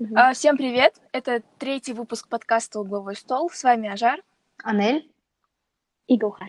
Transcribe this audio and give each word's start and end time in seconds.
Угу. 0.00 0.16
Всем 0.32 0.56
привет! 0.56 0.94
Это 1.12 1.42
третий 1.58 1.92
выпуск 1.92 2.26
подкаста 2.26 2.80
«Угловой 2.80 3.14
стол». 3.14 3.50
С 3.50 3.62
вами 3.62 3.90
Ажар. 3.90 4.22
Анель. 4.64 5.12
И 6.06 6.16
Гаухар. 6.16 6.48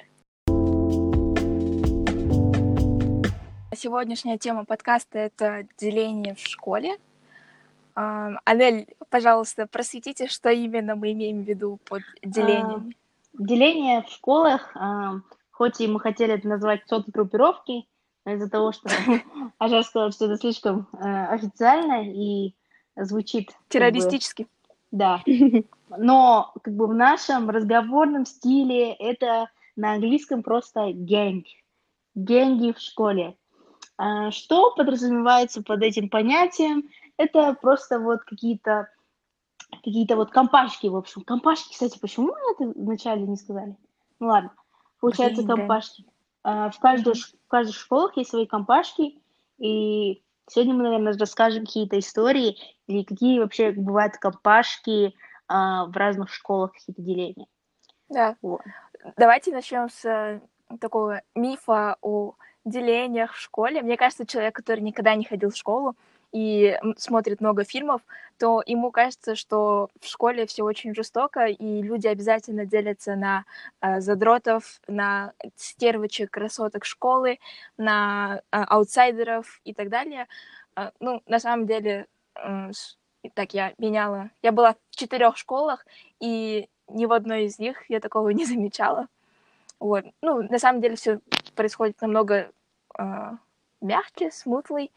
Сегодняшняя 3.75 4.37
тема 4.37 4.63
подкаста— 4.63 5.19
это 5.19 5.67
деление 5.77 6.33
в 6.35 6.39
школе. 6.39 6.97
А, 7.93 8.29
Анель, 8.45 8.87
пожалуйста, 9.09 9.67
просветите, 9.67 10.27
что 10.27 10.49
именно 10.49 10.95
мы 10.95 11.11
имеем 11.11 11.43
в 11.43 11.45
виду 11.45 11.77
под 11.89 12.03
делением. 12.23 12.93
А, 13.37 13.43
деление 13.43 14.03
в 14.03 14.07
школах, 14.07 14.73
хоть 15.51 15.81
и 15.81 15.89
мы 15.89 15.99
хотели 15.99 16.35
это 16.35 16.47
назвать 16.47 16.87
соцгруппировки, 16.87 17.85
но 18.25 18.31
из-за 18.31 18.49
того, 18.49 18.71
что 18.71 18.87
Ажар 19.57 19.83
сказал, 19.83 20.11
что 20.13 20.27
это 20.27 20.37
слишком 20.37 20.87
э, 20.93 21.25
официально 21.25 22.09
и 22.09 22.55
звучит... 22.95 23.51
Террористически. 23.69 24.43
Как 24.43 24.51
бы, 24.51 24.57
да. 24.91 25.23
Но 25.97 26.53
как 26.61 26.75
бы 26.75 26.87
в 26.87 26.93
нашем 26.93 27.49
разговорном 27.49 28.25
стиле 28.25 28.93
это 28.93 29.49
на 29.75 29.93
английском 29.93 30.43
просто 30.43 30.91
гэнг. 30.93 31.45
Гэнги 32.15 32.73
в 32.73 32.79
школе. 32.79 33.37
А 33.97 34.31
что 34.31 34.73
подразумевается 34.75 35.63
под 35.63 35.83
этим 35.83 36.09
понятием? 36.09 36.89
Это 37.17 37.53
просто 37.53 37.99
вот 37.99 38.21
какие-то 38.23 38.89
какие-то 39.83 40.15
вот 40.17 40.31
компашки, 40.31 40.87
в 40.87 40.95
общем. 40.95 41.21
Компашки, 41.21 41.71
кстати, 41.71 41.97
почему 41.99 42.27
мы 42.27 42.67
это 42.67 42.79
вначале 42.79 43.21
не 43.23 43.37
сказали? 43.37 43.77
Ну 44.19 44.27
ладно. 44.27 44.51
Получается, 44.99 45.43
Блин, 45.43 45.57
компашки. 45.57 46.05
Да. 46.43 46.69
В, 46.69 46.79
каждой, 46.79 47.13
в 47.13 47.47
каждой 47.47 47.73
школах 47.73 48.17
есть 48.17 48.31
свои 48.31 48.45
компашки, 48.45 49.19
и 49.57 50.21
Сегодня 50.49 50.73
мы, 50.73 50.83
наверное, 50.83 51.17
расскажем 51.17 51.65
какие-то 51.65 51.97
истории 51.99 52.57
или 52.87 53.03
какие 53.03 53.39
вообще 53.39 53.71
бывают 53.71 54.15
компашки 54.17 55.13
а, 55.47 55.85
в 55.85 55.95
разных 55.95 56.29
школах, 56.29 56.73
какие-то 56.73 57.01
деления. 57.01 57.47
Да. 58.09 58.35
Вот. 58.41 58.61
Давайте 59.17 59.51
начнем 59.51 59.89
с 59.89 60.05
э, 60.05 60.41
такого 60.79 61.21
мифа 61.35 61.97
о 62.01 62.35
делениях 62.65 63.33
в 63.33 63.39
школе. 63.39 63.81
Мне 63.81 63.97
кажется, 63.97 64.25
человек, 64.25 64.55
который 64.55 64.81
никогда 64.81 65.15
не 65.15 65.23
ходил 65.23 65.49
в 65.49 65.57
школу, 65.57 65.95
и 66.31 66.77
смотрит 66.97 67.41
много 67.41 67.63
фильмов, 67.63 68.01
то 68.37 68.63
ему 68.65 68.91
кажется, 68.91 69.35
что 69.35 69.89
в 69.99 70.07
школе 70.07 70.45
все 70.45 70.63
очень 70.63 70.95
жестоко, 70.95 71.45
и 71.45 71.81
люди 71.81 72.07
обязательно 72.07 72.65
делятся 72.65 73.15
на 73.15 73.45
э, 73.81 73.99
задротов, 74.01 74.81
на 74.87 75.33
стервочек, 75.55 76.31
красоток 76.31 76.85
школы, 76.85 77.39
на 77.77 78.41
э, 78.51 78.57
аутсайдеров 78.57 79.61
и 79.63 79.73
так 79.73 79.89
далее. 79.89 80.27
Э, 80.75 80.91
ну, 80.99 81.21
на 81.27 81.39
самом 81.39 81.67
деле, 81.67 82.07
э, 82.35 82.71
так 83.33 83.53
я 83.53 83.73
меняла. 83.77 84.31
Я 84.41 84.51
была 84.51 84.73
в 84.73 84.95
четырех 84.95 85.37
школах, 85.37 85.85
и 86.19 86.69
ни 86.87 87.05
в 87.05 87.13
одной 87.13 87.45
из 87.45 87.59
них 87.59 87.89
я 87.89 87.99
такого 87.99 88.29
не 88.29 88.45
замечала. 88.45 89.07
Вот. 89.79 90.05
Ну, 90.21 90.43
на 90.43 90.59
самом 90.59 90.81
деле 90.81 90.95
все 90.95 91.19
происходит 91.55 92.01
намного 92.01 92.51
э, 92.97 93.03
мягче, 93.81 94.31
смутлый. 94.31 94.91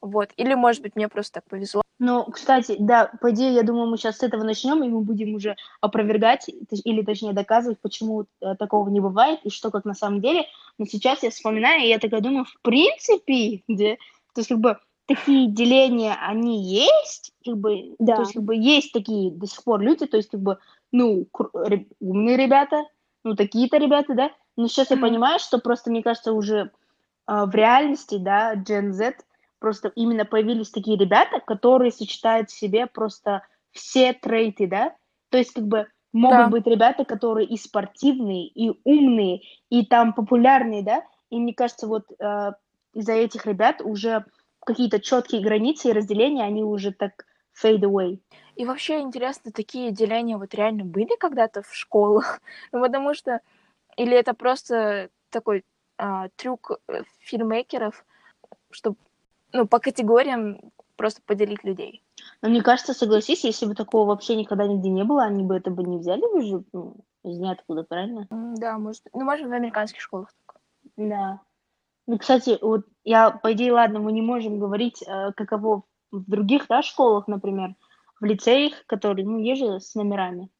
Вот. 0.00 0.30
Или, 0.36 0.54
может 0.54 0.82
быть, 0.82 0.96
мне 0.96 1.08
просто 1.08 1.34
так 1.34 1.44
повезло. 1.44 1.82
Ну, 1.98 2.24
кстати, 2.24 2.76
да, 2.78 3.10
по 3.20 3.30
идее, 3.30 3.52
я 3.52 3.62
думаю, 3.62 3.86
мы 3.86 3.98
сейчас 3.98 4.18
с 4.18 4.22
этого 4.22 4.42
начнем, 4.42 4.82
и 4.82 4.88
мы 4.88 5.02
будем 5.02 5.34
уже 5.34 5.56
опровергать, 5.82 6.46
или 6.48 7.02
точнее 7.02 7.34
доказывать, 7.34 7.78
почему 7.80 8.24
э, 8.40 8.54
такого 8.58 8.88
не 8.88 9.00
бывает, 9.00 9.40
и 9.44 9.50
что 9.50 9.70
как 9.70 9.84
на 9.84 9.92
самом 9.92 10.22
деле. 10.22 10.46
Но 10.78 10.86
сейчас 10.86 11.22
я 11.22 11.30
вспоминаю, 11.30 11.82
и 11.82 11.88
я 11.88 11.98
такая 11.98 12.22
думаю, 12.22 12.46
в 12.46 12.58
принципе, 12.62 13.62
где, 13.68 13.96
то 14.34 14.40
есть 14.40 14.48
как 14.48 14.60
бы 14.60 14.78
такие 15.06 15.48
деления, 15.48 16.16
они 16.26 16.62
есть, 16.62 17.32
как 17.44 17.58
бы, 17.58 17.94
да. 17.98 18.14
то 18.16 18.22
есть 18.22 18.32
как 18.32 18.44
бы 18.44 18.56
есть 18.56 18.92
такие 18.92 19.30
до 19.30 19.46
сих 19.46 19.62
пор 19.62 19.80
люди, 19.80 20.06
то 20.06 20.16
есть 20.16 20.30
как 20.30 20.40
бы, 20.40 20.58
ну, 20.92 21.26
умные 22.00 22.36
ребята, 22.38 22.84
ну, 23.24 23.36
такие-то 23.36 23.76
ребята, 23.76 24.14
да, 24.14 24.30
но 24.56 24.68
сейчас 24.68 24.90
mm-hmm. 24.90 24.96
я 24.96 25.02
понимаю, 25.02 25.38
что 25.38 25.58
просто, 25.58 25.90
мне 25.90 26.02
кажется, 26.02 26.32
уже 26.32 26.70
э, 27.26 27.44
в 27.44 27.54
реальности, 27.54 28.16
да, 28.16 28.54
Gen 28.54 28.92
Z 28.92 29.16
просто 29.60 29.92
именно 29.94 30.24
появились 30.24 30.70
такие 30.70 30.98
ребята, 30.98 31.40
которые 31.40 31.92
сочетают 31.92 32.50
в 32.50 32.58
себе 32.58 32.86
просто 32.86 33.42
все 33.70 34.12
трейты, 34.12 34.66
да, 34.66 34.96
то 35.28 35.38
есть 35.38 35.52
как 35.52 35.64
бы 35.64 35.86
могут 36.12 36.38
да. 36.38 36.48
быть 36.48 36.66
ребята, 36.66 37.04
которые 37.04 37.46
и 37.46 37.56
спортивные, 37.56 38.48
и 38.48 38.72
умные, 38.82 39.42
и 39.68 39.86
там 39.86 40.12
популярные, 40.12 40.82
да, 40.82 41.04
и 41.30 41.38
мне 41.38 41.54
кажется, 41.54 41.86
вот 41.86 42.10
э, 42.18 42.52
из-за 42.94 43.12
этих 43.12 43.46
ребят 43.46 43.80
уже 43.80 44.24
какие-то 44.64 45.00
четкие 45.00 45.42
границы 45.42 45.90
и 45.90 45.92
разделения, 45.92 46.42
они 46.42 46.64
уже 46.64 46.92
так 46.92 47.26
fade 47.62 47.82
away. 47.82 48.18
И 48.56 48.64
вообще 48.64 49.00
интересно, 49.00 49.52
такие 49.52 49.92
деления 49.92 50.36
вот 50.36 50.54
реально 50.54 50.84
были 50.84 51.16
когда-то 51.18 51.62
в 51.62 51.74
школах? 51.74 52.40
ну, 52.72 52.80
потому 52.80 53.14
что... 53.14 53.40
Или 53.96 54.16
это 54.16 54.34
просто 54.34 55.10
такой 55.30 55.64
а, 55.98 56.28
трюк 56.36 56.80
э, 56.88 57.02
фильммейкеров, 57.20 58.04
чтобы 58.70 58.96
ну, 59.52 59.66
по 59.66 59.78
категориям 59.78 60.60
просто 60.96 61.22
поделить 61.22 61.64
людей. 61.64 62.02
Но 62.42 62.48
мне 62.48 62.62
кажется, 62.62 62.94
согласись, 62.94 63.44
если 63.44 63.66
бы 63.66 63.74
такого 63.74 64.08
вообще 64.08 64.36
никогда 64.36 64.66
нигде 64.66 64.90
не 64.90 65.04
было, 65.04 65.24
они 65.24 65.42
бы 65.42 65.56
это 65.56 65.70
бы 65.70 65.82
не 65.82 65.98
взяли 65.98 66.20
бы 66.20 66.42
же 66.42 66.64
ну, 66.72 66.96
из 67.24 67.38
ниоткуда, 67.38 67.84
правильно? 67.84 68.26
Да, 68.30 68.78
может. 68.78 69.04
Ну, 69.12 69.24
может, 69.24 69.46
в 69.46 69.52
американских 69.52 70.00
школах 70.00 70.32
так. 70.46 70.60
Да. 70.96 71.40
Ну, 72.06 72.18
кстати, 72.18 72.58
вот 72.60 72.86
я, 73.04 73.30
по 73.30 73.52
идее, 73.52 73.72
ладно, 73.72 74.00
мы 74.00 74.12
не 74.12 74.22
можем 74.22 74.58
говорить, 74.58 75.02
э, 75.06 75.32
каково 75.36 75.84
в 76.10 76.28
других, 76.28 76.66
да, 76.68 76.82
школах, 76.82 77.28
например, 77.28 77.76
в 78.20 78.24
лицеях, 78.24 78.84
которые, 78.86 79.24
ну, 79.24 79.38
есть 79.38 79.60
же 79.60 79.80
с 79.80 79.94
номерами. 79.94 80.50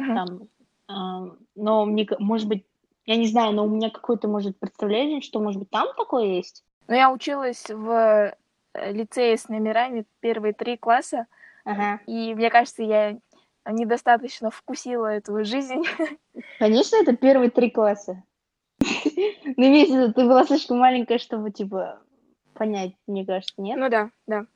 Uh-huh. 0.00 0.14
Там, 0.14 0.48
э, 0.88 1.36
но 1.56 1.84
мне, 1.84 2.08
может 2.18 2.48
быть, 2.48 2.64
я 3.06 3.16
не 3.16 3.26
знаю, 3.26 3.52
но 3.52 3.64
у 3.64 3.68
меня 3.68 3.90
какое-то, 3.90 4.28
может, 4.28 4.58
представление, 4.58 5.20
что, 5.20 5.40
может 5.40 5.58
быть, 5.58 5.70
там 5.70 5.88
такое 5.96 6.26
есть. 6.26 6.64
Ну, 6.86 6.94
я 6.94 7.12
училась 7.12 7.66
в 7.68 8.34
лицее 8.74 9.36
с 9.36 9.48
номерами 9.48 10.04
первые 10.20 10.52
три 10.52 10.76
класса, 10.76 11.26
ага. 11.64 12.00
и 12.06 12.34
мне 12.34 12.50
кажется, 12.50 12.82
я 12.82 13.18
недостаточно 13.66 14.50
вкусила 14.50 15.06
эту 15.06 15.44
жизнь. 15.44 15.82
Конечно, 16.58 16.96
это 16.96 17.16
первые 17.16 17.50
три 17.50 17.70
класса. 17.70 18.22
Ну, 19.56 19.66
имеется 19.66 20.12
ты 20.12 20.24
была 20.24 20.44
слишком 20.44 20.78
маленькая, 20.78 21.18
чтобы, 21.18 21.50
типа, 21.50 22.00
понять, 22.54 22.92
мне 23.06 23.26
кажется, 23.26 23.54
нет? 23.58 23.78
Ну 23.78 23.88
да, 23.90 24.10
да. 24.26 24.46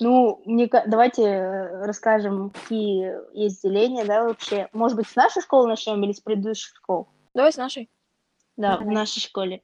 Ну, 0.00 0.42
мне, 0.44 0.68
давайте 0.86 1.22
э, 1.22 1.84
расскажем, 1.84 2.50
какие 2.50 3.14
есть 3.32 3.62
деления, 3.62 4.04
да, 4.04 4.24
вообще. 4.24 4.68
Может 4.72 4.96
быть, 4.96 5.08
с 5.08 5.16
нашей 5.16 5.42
школы 5.42 5.68
начнем 5.68 6.02
или 6.02 6.12
с 6.12 6.20
предыдущих 6.20 6.74
школ? 6.76 7.08
Давай 7.34 7.52
с 7.52 7.56
нашей. 7.56 7.88
Да, 8.56 8.72
Давай. 8.72 8.86
в 8.86 8.90
нашей 8.90 9.20
школе. 9.20 9.62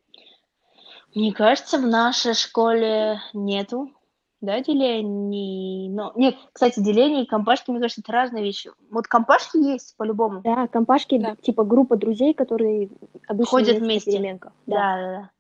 Мне 1.14 1.32
кажется, 1.32 1.78
в 1.78 1.86
нашей 1.86 2.34
школе 2.34 3.20
нету, 3.32 3.92
да, 4.40 4.60
делений. 4.60 5.88
Но 5.88 6.12
нет, 6.16 6.36
кстати, 6.52 6.80
деление 6.80 7.24
и 7.24 7.26
компашки, 7.26 7.70
мне 7.70 7.80
кажется, 7.80 8.00
это 8.00 8.12
разные 8.12 8.42
вещи. 8.42 8.70
Вот 8.90 9.06
компашки 9.06 9.56
есть 9.56 9.96
по-любому. 9.96 10.40
Да, 10.42 10.66
компашки, 10.68 11.18
да. 11.18 11.36
типа 11.36 11.64
группа 11.64 11.96
друзей, 11.96 12.34
которые 12.34 12.90
обычно 13.26 13.50
ходят 13.50 13.78
вместе. 13.78 14.18
Да. 14.40 14.50
да, 14.66 14.96
да, 14.96 15.06
да. 15.06 15.30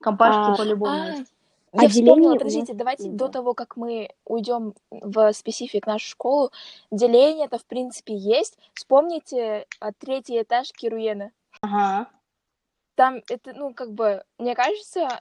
Компашки 0.00 0.52
а, 0.52 0.56
по-любому 0.56 0.92
а, 0.92 1.06
есть. 1.10 1.32
Я 1.74 1.88
вспомнила, 1.88 2.34
подождите, 2.34 2.74
давайте 2.74 3.08
до 3.08 3.28
того, 3.28 3.54
как 3.54 3.76
мы 3.76 4.10
уйдем 4.26 4.74
в 4.90 5.32
специфик 5.32 5.86
нашу 5.86 6.08
школу, 6.08 6.50
деление 6.90 7.46
это 7.46 7.58
в 7.58 7.64
принципе 7.64 8.14
есть. 8.14 8.58
Вспомните 8.74 9.66
а, 9.80 9.92
третий 9.92 10.40
этаж 10.42 10.72
Кируена. 10.72 11.30
Ага 11.60 12.08
там 12.94 13.22
это, 13.28 13.52
ну, 13.54 13.74
как 13.74 13.92
бы, 13.92 14.22
мне 14.38 14.54
кажется, 14.54 15.20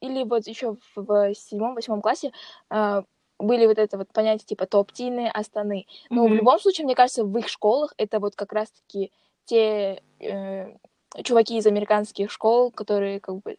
или 0.00 0.24
вот 0.24 0.46
еще 0.46 0.76
в 0.94 1.34
седьмом-восьмом 1.34 2.00
классе 2.00 2.32
э, 2.70 3.02
были 3.38 3.66
вот 3.66 3.78
это 3.78 3.98
вот 3.98 4.12
понятие 4.12 4.46
типа 4.46 4.66
топ-тины, 4.66 5.30
астаны. 5.32 5.86
Но 6.10 6.26
mm-hmm. 6.26 6.30
в 6.30 6.34
любом 6.34 6.60
случае, 6.60 6.84
мне 6.84 6.94
кажется, 6.94 7.24
в 7.24 7.38
их 7.38 7.48
школах 7.48 7.94
это 7.96 8.20
вот 8.20 8.36
как 8.36 8.52
раз-таки 8.52 9.12
те 9.44 10.02
э, 10.20 10.76
чуваки 11.22 11.58
из 11.58 11.66
американских 11.66 12.30
школ, 12.30 12.70
которые 12.70 13.20
как 13.20 13.42
бы 13.42 13.58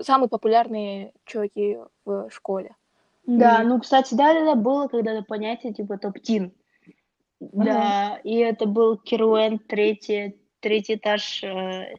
самые 0.00 0.28
популярные 0.28 1.12
чуваки 1.24 1.78
в 2.04 2.30
школе. 2.30 2.74
Да, 3.26 3.60
mm-hmm. 3.60 3.66
ну, 3.66 3.80
кстати, 3.80 4.14
да-да-да, 4.14 4.54
было 4.54 4.88
когда-то 4.88 5.22
понятие 5.22 5.74
типа 5.74 5.98
топ-тин. 5.98 6.52
Да, 7.40 8.18
mm-hmm. 8.18 8.22
и 8.24 8.36
это 8.38 8.66
был 8.66 8.96
Керуэн, 8.96 9.58
третий, 9.58 10.40
третий 10.60 10.94
этаж 10.94 11.44
э, 11.44 11.94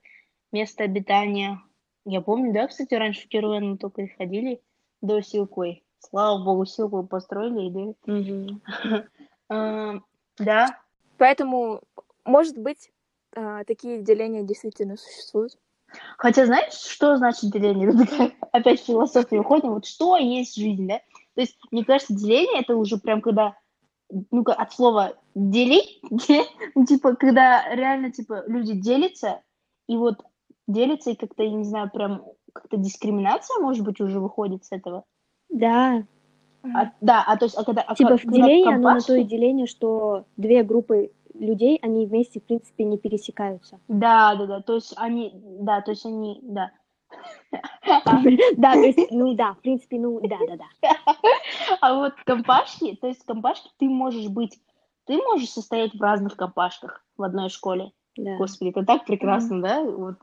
место 0.52 0.84
обитания. 0.84 1.62
Я 2.10 2.22
помню, 2.22 2.52
да, 2.52 2.68
кстати, 2.68 2.96
раньше 2.96 3.26
в 3.26 3.28
Керуэн 3.30 3.72
мы 3.72 3.78
только 3.78 4.08
ходили 4.18 4.62
до 5.02 5.22
Силкой. 5.22 5.84
Слава 6.00 6.44
богу, 6.44 6.66
Силку 6.66 7.04
построили, 7.04 7.96
да? 8.08 9.06
Да. 10.40 10.80
Поэтому, 11.18 11.82
может 12.24 12.58
быть, 12.58 12.92
а, 13.36 13.64
такие 13.66 14.02
деления 14.02 14.42
действительно 14.42 14.96
существуют. 14.96 15.58
Хотя, 16.18 16.46
знаешь, 16.46 16.74
что 16.74 17.18
значит 17.18 17.52
деление? 17.52 17.92
Опять 18.52 18.82
в 18.82 18.86
философию 18.86 19.42
уходим. 19.42 19.74
Вот 19.74 19.86
что 19.86 20.18
есть 20.18 20.56
жизнь, 20.56 20.88
да? 20.88 21.02
То 21.36 21.42
есть, 21.42 21.58
мне 21.72 21.84
кажется, 21.84 22.16
деление 22.16 22.62
это 22.62 22.76
уже 22.76 22.98
прям 22.98 23.22
когда 23.22 23.56
ну, 24.32 24.44
ка- 24.44 24.54
от 24.54 24.74
слова 24.74 25.16
делить, 25.36 26.02
ну, 26.76 26.86
типа, 26.86 27.16
когда 27.16 27.64
реально, 27.76 28.12
типа, 28.12 28.46
люди 28.48 28.74
делятся, 28.74 29.42
и 29.88 29.98
вот 29.98 30.24
делятся, 30.70 31.12
и 31.12 31.16
как-то, 31.16 31.44
я 31.44 31.52
не 31.52 31.64
знаю, 31.64 31.90
прям 31.92 32.24
как-то 32.54 32.78
дискриминация, 32.78 33.60
может 33.60 33.84
быть, 33.84 34.00
уже 34.00 34.20
выходит 34.20 34.66
с 34.66 34.72
этого. 34.72 35.04
Да, 35.50 36.04
А- 36.64 36.92
да, 37.02 37.24
а 37.26 37.38
то 37.38 37.46
есть, 37.46 37.58
а 37.58 37.64
когда... 37.64 37.82
а 37.82 37.96
типа 37.96 38.18
в 38.18 38.26
делении 38.26 38.74
оно 38.74 38.94
на 38.94 39.02
то 39.02 39.16
и 39.16 39.24
деление, 39.24 39.66
что 39.66 40.26
две 40.38 40.64
группы 40.64 41.12
людей, 41.34 41.80
они 41.82 42.06
вместе, 42.06 42.40
в 42.40 42.44
принципе, 42.44 42.84
не 42.84 42.98
пересекаются. 42.98 43.80
Да, 43.88 44.36
да, 44.36 44.46
да, 44.46 44.62
то 44.62 44.76
есть 44.76 44.94
они, 44.98 45.32
да, 45.34 45.82
то 45.82 45.92
есть 45.92 46.06
они, 46.06 46.40
да. 46.44 46.72
Да, 48.58 48.74
то 48.74 48.80
есть, 48.80 49.12
ну 49.12 49.34
да, 49.34 49.54
в 49.54 49.62
принципе, 49.62 49.98
ну 50.00 50.20
да, 50.22 50.38
да, 50.48 50.58
да. 50.58 50.96
А 51.82 51.96
вот 51.96 52.14
компашки, 52.26 52.96
то 52.96 53.08
есть 53.08 53.24
компашки 53.26 53.70
ты 53.78 53.90
можешь 53.90 54.28
быть, 54.28 54.60
ты 55.06 55.18
можешь 55.18 55.50
состоять 55.50 55.96
в 55.96 56.02
разных 56.02 56.36
компашках 56.36 57.04
в 57.18 57.24
одной 57.24 57.50
школе. 57.50 57.92
Да. 58.24 58.38
Господи, 58.38 58.70
это 58.70 58.86
так 58.86 59.06
прекрасно, 59.06 59.62
да? 59.62 59.84
Вот, 59.84 60.16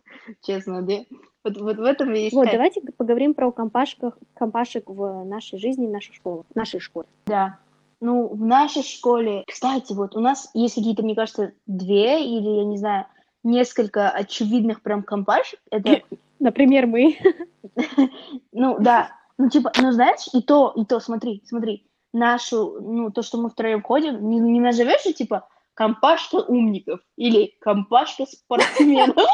честно, 0.42 0.82
да? 0.82 1.04
Вот, 1.44 1.56
вот 1.58 1.76
в 1.76 1.82
этом 1.82 2.12
и 2.14 2.20
есть 2.24 2.34
Вот, 2.34 2.48
давайте 2.50 2.80
поговорим 2.96 3.34
про 3.34 3.52
компашках, 3.52 4.18
компашек 4.34 4.88
в 4.88 5.24
нашей 5.24 5.58
жизни, 5.58 5.86
в 5.86 5.90
нашей 5.90 6.14
школе, 6.14 6.42
в 6.50 6.56
нашей 6.56 6.80
школе. 6.80 7.06
Да. 7.26 7.58
Ну, 8.00 8.28
в 8.28 8.44
нашей 8.44 8.82
школе, 8.82 9.44
кстати, 9.46 9.92
вот 9.94 10.14
у 10.16 10.20
нас 10.20 10.50
есть 10.52 10.74
какие-то, 10.74 11.02
мне 11.02 11.14
кажется, 11.14 11.52
две 11.66 12.24
или, 12.24 12.58
я 12.58 12.64
не 12.64 12.76
знаю, 12.76 13.06
несколько 13.42 14.10
очевидных 14.10 14.82
прям 14.82 15.02
компашек. 15.02 15.60
Это, 15.70 16.02
Например, 16.38 16.86
мы. 16.86 17.16
ну, 18.52 18.76
да, 18.78 19.10
ну, 19.38 19.48
типа, 19.48 19.72
ну, 19.80 19.92
знаешь, 19.92 20.28
и 20.32 20.42
то, 20.42 20.72
и 20.76 20.84
то, 20.84 21.00
смотри, 21.00 21.42
смотри, 21.46 21.86
нашу, 22.12 22.78
ну, 22.80 23.10
то, 23.10 23.22
что 23.22 23.38
мы 23.38 23.50
втроем 23.50 23.82
ходим, 23.82 24.28
не, 24.28 24.38
не 24.38 24.60
назовешь 24.60 25.04
же, 25.04 25.12
типа, 25.12 25.48
компашка 25.76 26.36
умников 26.36 27.00
или 27.16 27.54
компашка 27.60 28.26
спортсменов. 28.26 29.16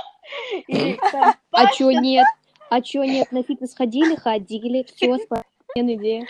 А 1.51 1.67
чё 1.75 1.91
нет? 1.91 2.27
А 2.71 2.81
чё 2.81 3.03
нет? 3.05 3.31
На 3.33 3.43
фитнес 3.43 3.75
ходили, 3.75 4.15
ходили, 4.17 4.85
все, 4.85 5.17
спортсмен 5.25 5.99
идея. 5.99 6.27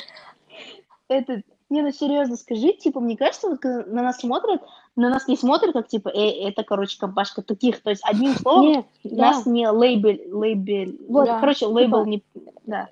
этот, 1.09 1.43
не, 1.69 1.83
ну 1.83 1.91
серьезно, 1.93 2.37
скажи, 2.37 2.73
типа, 2.73 3.01
мне 3.01 3.17
кажется, 3.17 3.49
вот 3.49 3.63
на 3.65 4.03
нас 4.03 4.19
смотрят, 4.19 4.63
на 4.97 5.09
нас 5.11 5.29
не 5.29 5.37
смотрят, 5.37 5.73
как, 5.73 5.89
типа, 5.89 6.09
э, 6.09 6.49
это, 6.49 6.65
короче, 6.65 6.99
компашка 6.99 7.43
таких, 7.43 7.83
то 7.83 7.91
есть, 7.91 8.03
одним 8.05 8.35
словом, 8.35 8.73
Нет, 8.73 8.87
да. 9.05 9.17
нас 9.31 9.47
не 9.47 9.69
лейбель, 9.69 10.29
лейбель, 10.31 10.99
Вот, 11.09 11.27
да, 11.27 11.39
короче, 11.41 11.67
лейбл 11.67 12.05
типа, 12.05 12.09
не, 12.09 12.23
да, 12.67 12.89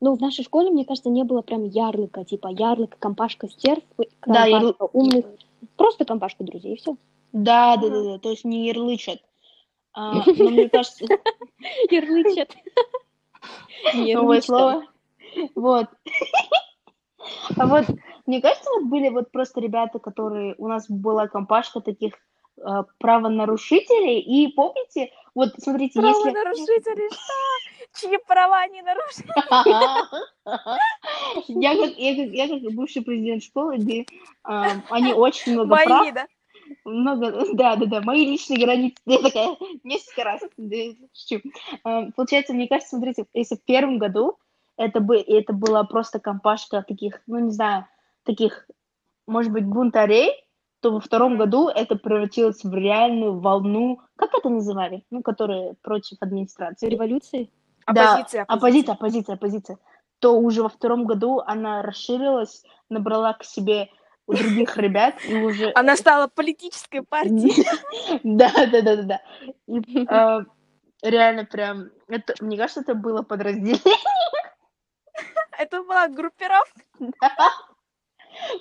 Ну, 0.00 0.14
в 0.14 0.20
нашей 0.20 0.44
школе, 0.44 0.70
мне 0.70 0.84
кажется, 0.84 1.10
не 1.10 1.24
было 1.24 1.42
прям 1.42 1.64
ярлыка, 1.64 2.24
типа 2.24 2.48
ярлык, 2.48 2.96
компашка 2.98 3.48
стерв, 3.48 3.82
Да, 3.98 4.04
компашка 4.44 4.66
ярл- 4.78 4.90
умных. 4.92 5.24
Просто 5.76 6.04
компашка 6.04 6.44
друзей, 6.44 6.74
и 6.74 6.76
все. 6.76 6.96
да, 7.32 7.76
да, 7.76 7.88
да, 7.88 8.02
да, 8.02 8.18
то 8.18 8.30
есть 8.30 8.44
не 8.44 8.68
ярлычат, 8.68 9.20
А, 9.92 10.14
но 10.26 10.50
мне 10.50 10.68
кажется, 10.68 11.04
Ярлычат. 11.90 12.54
новое 13.94 14.40
слово, 14.40 14.84
вот, 15.54 15.88
а 17.56 17.66
вот, 17.66 17.86
мне 18.26 18.40
кажется, 18.40 18.70
вот 18.74 18.84
были 18.84 19.08
вот 19.08 19.30
просто 19.30 19.60
ребята, 19.60 19.98
которые, 19.98 20.54
у 20.58 20.68
нас 20.68 20.88
была 20.88 21.28
компашка 21.28 21.80
таких 21.80 22.14
э, 22.56 22.82
правонарушителей, 22.98 24.20
и 24.20 24.52
помните, 24.52 25.10
вот, 25.34 25.50
смотрите, 25.58 26.00
если... 26.00 26.30
Правонарушители, 26.30 27.08
что? 27.12 27.83
Чьи 27.94 28.18
права 28.26 28.66
не 28.68 28.82
нарушили? 28.82 29.32
Я 31.46 31.76
как, 31.76 31.96
я, 31.96 32.16
как, 32.16 32.34
я 32.34 32.48
как 32.48 32.74
бывший 32.74 33.02
президент 33.02 33.42
школы, 33.42 33.76
где 33.76 34.06
а, 34.42 34.72
они 34.90 35.12
очень 35.12 35.52
много 35.52 35.76
прав, 35.76 36.00
Мои, 36.00 36.12
да? 36.12 36.26
много, 36.84 37.54
да, 37.54 37.76
да, 37.76 37.86
да, 37.86 38.00
мои 38.02 38.26
личные 38.26 38.58
границы, 38.58 38.96
я 39.06 39.18
такая 39.22 39.56
несколько 39.84 40.24
раз, 40.24 40.42
да, 40.56 40.76
шучу. 41.12 41.42
А, 41.82 42.10
Получается, 42.16 42.52
мне 42.52 42.68
кажется, 42.68 42.96
смотрите, 42.96 43.26
если 43.32 43.56
в 43.56 43.62
первом 43.62 43.98
году 43.98 44.38
это, 44.76 45.00
бы, 45.00 45.16
это 45.16 45.52
была 45.52 45.84
просто 45.84 46.18
компашка 46.20 46.82
таких, 46.86 47.20
ну, 47.26 47.38
не 47.38 47.50
знаю, 47.50 47.86
таких, 48.24 48.68
может 49.26 49.52
быть, 49.52 49.64
бунтарей, 49.64 50.32
то 50.80 50.90
во 50.90 51.00
втором 51.00 51.38
году 51.38 51.68
это 51.68 51.96
превратилось 51.96 52.62
в 52.62 52.74
реальную 52.74 53.38
волну, 53.38 54.00
как 54.16 54.34
это 54.34 54.50
называли, 54.50 55.04
ну, 55.10 55.22
которые 55.22 55.74
против 55.82 56.18
администрации. 56.20 56.88
Революции? 56.88 57.50
Да, 57.86 58.14
Оппозиция, 58.14 58.44
оппозиция, 58.44 58.92
оппозиция, 58.94 59.34
оппозиция. 59.34 59.78
То 60.18 60.38
уже 60.38 60.62
во 60.62 60.68
втором 60.68 61.04
году 61.04 61.40
она 61.40 61.82
расширилась, 61.82 62.62
набрала 62.88 63.34
к 63.34 63.44
себе 63.44 63.90
у 64.26 64.34
других 64.34 64.76
ребят 64.76 65.14
и 65.26 65.34
уже... 65.36 65.72
Она 65.74 65.96
стала 65.96 66.28
политической 66.28 67.02
партией. 67.02 67.66
Да, 68.22 68.50
да, 68.54 68.82
да, 68.82 68.96
да, 68.96 69.02
да. 69.02 69.20
Э, 69.68 70.44
реально 71.02 71.44
прям, 71.44 71.90
это, 72.08 72.34
мне 72.40 72.56
кажется, 72.56 72.80
это 72.80 72.94
было 72.94 73.22
подразделение. 73.22 73.80
Это 75.58 75.82
была 75.82 76.08
группировка. 76.08 76.82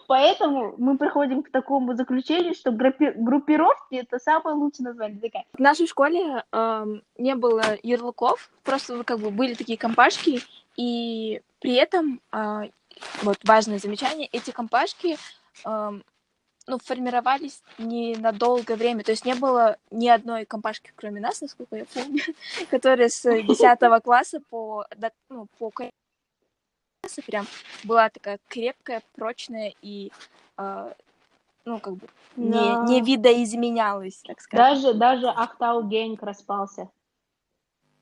Поэтому 0.07 0.75
мы 0.77 0.97
приходим 0.97 1.43
к 1.43 1.49
такому 1.49 1.95
заключению, 1.95 2.53
что 2.55 2.71
группи- 2.71 3.13
группировки 3.15 3.95
это 3.95 4.19
самое 4.19 4.55
лучшее 4.55 4.87
название. 4.87 5.19
Такая, 5.19 5.45
В 5.53 5.59
нашей 5.59 5.87
школе 5.87 6.43
эм, 6.51 7.03
не 7.17 7.35
было 7.35 7.63
ярлыков, 7.83 8.49
просто 8.63 9.03
как 9.03 9.19
бы 9.19 9.29
были 9.29 9.53
такие 9.53 9.77
компашки, 9.77 10.41
и 10.75 11.41
при 11.59 11.75
этом, 11.75 12.21
а, 12.31 12.63
вот 13.21 13.37
важное 13.43 13.79
замечание, 13.79 14.27
эти 14.31 14.51
компашки 14.51 15.17
эм, 15.65 16.03
ну, 16.67 16.77
формировались 16.79 17.61
не 17.77 18.15
на 18.15 18.31
долгое 18.31 18.75
время, 18.75 19.03
то 19.03 19.11
есть 19.11 19.25
не 19.25 19.35
было 19.35 19.77
ни 19.91 20.07
одной 20.07 20.45
компашки, 20.45 20.91
кроме 20.95 21.19
нас, 21.19 21.41
насколько 21.41 21.75
я 21.75 21.85
помню, 21.93 22.21
которая 22.69 23.09
с 23.09 23.23
10 23.23 24.03
класса 24.03 24.39
по, 24.49 24.85
ну, 25.29 25.47
по 25.57 25.71
прям 27.25 27.45
была 27.83 28.09
такая 28.09 28.39
крепкая, 28.47 29.01
прочная 29.13 29.73
и 29.81 30.11
э, 30.57 30.93
ну, 31.65 31.79
как 31.79 31.95
бы 31.95 32.07
не, 32.35 32.75
Да. 32.75 32.81
не 32.81 33.01
видоизменялась, 33.01 34.21
так 34.25 34.39
сказать. 34.41 34.81
Даже, 34.81 34.93
даже 34.93 35.27
Ахтау 35.27 35.83
Генг 35.83 36.23
распался. 36.23 36.89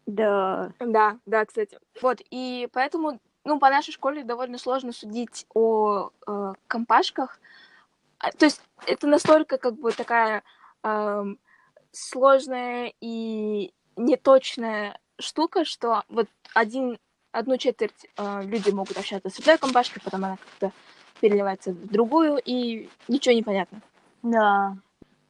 Да. 0.05 0.71
Да, 0.79 1.17
да, 1.25 1.45
кстати. 1.45 1.79
Вот, 2.01 2.21
и 2.29 2.67
поэтому, 2.73 3.19
ну, 3.43 3.59
по 3.59 3.69
нашей 3.69 3.91
школе 3.91 4.23
довольно 4.23 4.57
сложно 4.57 4.91
судить 4.91 5.45
о 5.53 6.09
э, 6.27 6.53
компашках. 6.67 7.39
А, 8.19 8.31
То 8.31 8.45
есть 8.45 8.61
это 8.85 9.07
настолько 9.07 9.57
как 9.57 9.75
бы 9.75 9.91
такая 9.91 10.43
эм, 10.83 11.39
сложная 11.91 12.93
и 12.99 13.73
неточная 13.95 14.99
штука, 15.19 15.65
что 15.65 16.03
вот 16.09 16.27
один, 16.53 16.99
одну 17.31 17.57
четверть 17.57 18.07
э, 18.17 18.41
люди 18.43 18.69
могут 18.71 18.97
общаться 18.97 19.29
с 19.29 19.39
одной 19.39 19.57
компашкой, 19.57 20.01
потом 20.03 20.25
она 20.25 20.37
как-то 20.37 20.71
переливается 21.19 21.71
в 21.71 21.87
другую, 21.87 22.39
и 22.43 22.89
ничего 23.07 23.35
не 23.35 23.43
понятно. 23.43 23.81
Да. 24.23 24.77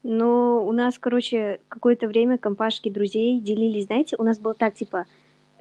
Ну, 0.03 0.65
у 0.65 0.71
нас, 0.71 0.97
короче, 0.97 1.59
какое-то 1.67 2.07
время 2.07 2.37
компашки 2.37 2.89
друзей 2.89 3.39
делились, 3.39 3.85
знаете, 3.85 4.15
у 4.17 4.23
нас 4.23 4.39
было 4.39 4.53
так, 4.53 4.73
типа, 4.73 5.05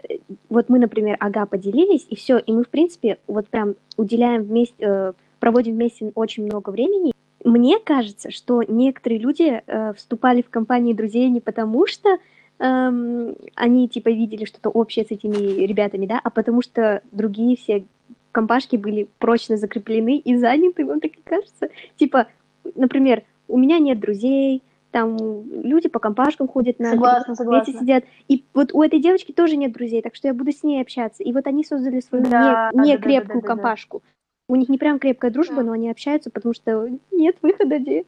э, 0.03 0.19
вот 0.49 0.69
мы, 0.69 0.79
например, 0.79 1.17
ага, 1.21 1.47
поделились, 1.47 2.07
и 2.09 2.17
все, 2.17 2.39
и 2.39 2.53
мы, 2.53 2.65
в 2.65 2.69
принципе, 2.69 3.19
вот 3.27 3.49
прям 3.49 3.75
уделяем 3.97 4.45
вместе, 4.45 4.75
э, 4.79 5.13
проводим 5.41 5.75
вместе 5.75 6.11
очень 6.15 6.45
много 6.45 6.71
времени. 6.71 7.13
Мне 7.45 7.79
кажется, 7.79 8.31
что 8.31 8.63
некоторые 8.63 9.19
люди 9.19 9.63
э, 9.67 9.93
вступали 9.95 10.43
в 10.43 10.51
компании 10.51 10.95
друзей 10.95 11.29
не 11.29 11.41
потому, 11.41 11.87
что 11.87 12.19
эм, 12.61 13.35
они, 13.57 13.89
типа, 13.89 14.11
видели 14.11 14.45
что-то 14.45 14.69
общее 14.71 15.05
с 15.05 15.11
этими 15.11 15.65
ребятами, 15.67 16.07
да, 16.07 16.21
а 16.23 16.31
потому 16.31 16.63
что 16.63 17.03
другие 17.11 17.57
все 17.57 17.85
компашки 18.33 18.77
были 18.77 19.09
прочно 19.19 19.57
закреплены 19.57 20.19
и 20.19 20.37
заняты, 20.37 20.85
вам 20.85 21.01
так 21.01 21.13
и 21.13 21.21
кажется. 21.25 21.69
Типа, 21.97 22.29
например, 22.77 23.25
у 23.49 23.59
меня 23.59 23.79
нет 23.79 23.99
друзей, 23.99 24.63
там 24.91 25.17
люди 25.63 25.89
по 25.89 25.99
компашкам 25.99 26.49
ходят 26.49 26.79
на 26.79 26.91
Согласна, 26.91 27.35
согласна. 27.35 27.79
сидят. 27.79 28.05
И 28.29 28.45
вот 28.55 28.73
у 28.73 28.83
этой 28.83 29.01
девочки 29.01 29.33
тоже 29.33 29.57
нет 29.57 29.73
друзей, 29.73 30.03
так 30.03 30.15
что 30.15 30.29
я 30.29 30.35
буду 30.35 30.53
с 30.53 30.63
ней 30.63 30.81
общаться. 30.83 31.23
И 31.23 31.33
вот 31.33 31.47
они 31.47 31.65
создали 31.65 32.01
свою 32.01 32.25
Да, 32.25 32.71
не, 32.75 32.81
не 32.81 32.93
да, 32.97 32.99
да, 32.99 33.03
крепкую 33.03 33.41
да, 33.43 33.49
да, 33.49 33.55
да. 33.55 33.55
компашку. 33.55 34.03
У 34.49 34.57
них 34.57 34.69
не 34.69 34.79
прям 34.79 34.99
крепкая 34.99 35.31
дружба, 35.31 35.57
Да. 35.57 35.63
но 35.63 35.73
они 35.73 35.91
общаются, 35.91 36.31
потому 36.31 36.55
что 36.55 36.89
нет 37.13 37.37
выхода, 37.41 37.79
где... 37.79 38.05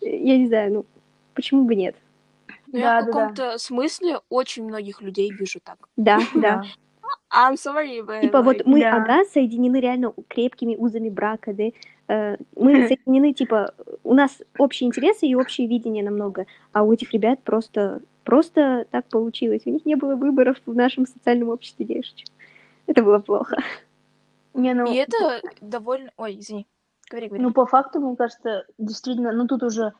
Я 0.00 0.38
не 0.38 0.46
знаю, 0.48 0.72
ну, 0.72 0.86
почему 1.34 1.64
бы 1.64 1.76
нет? 1.76 1.94
Но 2.74 2.80
я 2.80 3.00
Да, 3.00 3.00
в 3.00 3.06
да, 3.06 3.12
да. 3.12 3.12
каком-то 3.12 3.58
смысле 3.58 4.20
очень 4.28 4.64
многих 4.64 5.00
людей 5.00 5.30
вижу 5.30 5.60
так. 5.62 5.88
Да, 5.96 6.18
да. 6.34 6.62
I'm 7.32 7.54
sorry, 7.54 8.00
but 8.04 8.20
Типа 8.20 8.42
вот 8.42 8.56
like, 8.56 8.62
мы, 8.66 8.80
да. 8.80 8.96
ага, 8.96 9.24
соединены 9.24 9.80
реально 9.80 10.12
крепкими 10.28 10.76
узами 10.76 11.08
брака, 11.08 11.52
да, 11.52 11.70
Э, 12.08 12.36
мы 12.56 12.88
соединены, 12.88 13.32
типа, 13.32 13.74
у 14.02 14.14
нас 14.14 14.42
общие 14.58 14.88
интересы 14.88 15.26
и 15.26 15.34
общее 15.34 15.66
видение 15.66 16.04
намного, 16.04 16.46
а 16.72 16.82
у 16.82 16.92
этих 16.92 17.12
ребят 17.12 17.42
просто, 17.42 18.02
просто 18.24 18.86
так 18.90 19.06
получилось, 19.06 19.62
у 19.66 19.70
них 19.70 19.86
не 19.86 19.94
было 19.94 20.16
выборов 20.16 20.58
в 20.66 20.74
нашем 20.74 21.06
социальном 21.06 21.48
обществе, 21.48 21.86
девушек. 21.86 22.26
Это 22.86 23.02
было 23.02 23.18
плохо. 23.18 23.56
Не, 24.52 24.74
ну, 24.74 24.92
И 24.92 24.96
это 24.96 25.40
довольно... 25.60 26.10
Ой, 26.16 26.38
извини. 26.38 26.66
Говори, 27.10 27.28
говори. 27.28 27.42
Ну, 27.42 27.52
по 27.52 27.66
факту, 27.66 28.00
мне 28.00 28.16
кажется, 28.16 28.66
действительно, 28.78 29.32
ну, 29.32 29.46
тут 29.46 29.62
уже 29.62 29.92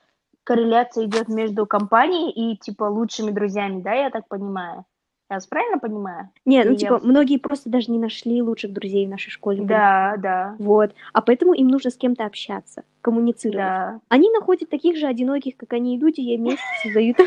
корреляция 0.45 1.07
идет 1.07 1.29
между 1.29 1.67
компанией 1.67 2.31
и, 2.31 2.57
типа, 2.57 2.85
лучшими 2.85 3.31
друзьями, 3.31 3.81
да, 3.81 3.93
я 3.93 4.11
так 4.11 4.29
понимаю? 4.29 4.85
Я 5.31 5.37
вас 5.37 5.47
правильно 5.47 5.79
понимаю? 5.79 6.29
Не, 6.45 6.63
ну 6.65 6.73
я 6.73 6.77
типа, 6.77 6.93
вас- 6.95 7.03
многие 7.03 7.39
просто 7.39 7.71
даже 7.71 7.91
не 7.91 7.99
нашли 7.99 8.43
лучших 8.43 8.73
друзей 8.73 9.07
в 9.07 9.11
нашей 9.11 9.31
школе. 9.31 9.63
Да, 9.65 10.17
да, 10.19 10.55
Вот. 10.59 10.95
А 11.15 11.23
поэтому 11.23 11.55
им 11.55 11.69
нужно 11.69 11.91
с 11.91 11.97
кем-то 11.97 12.27
общаться, 12.27 12.85
коммуницировать. 13.01 13.57
да. 13.59 14.01
Они 14.11 14.31
находят 14.31 14.69
таких 14.69 14.97
же 14.99 15.07
одиноких, 15.07 15.57
как 15.57 15.73
они, 15.73 15.97
и 15.97 15.99
люди, 15.99 16.21
и 16.21 16.37
вместе 16.37 16.63
создают 16.83 17.19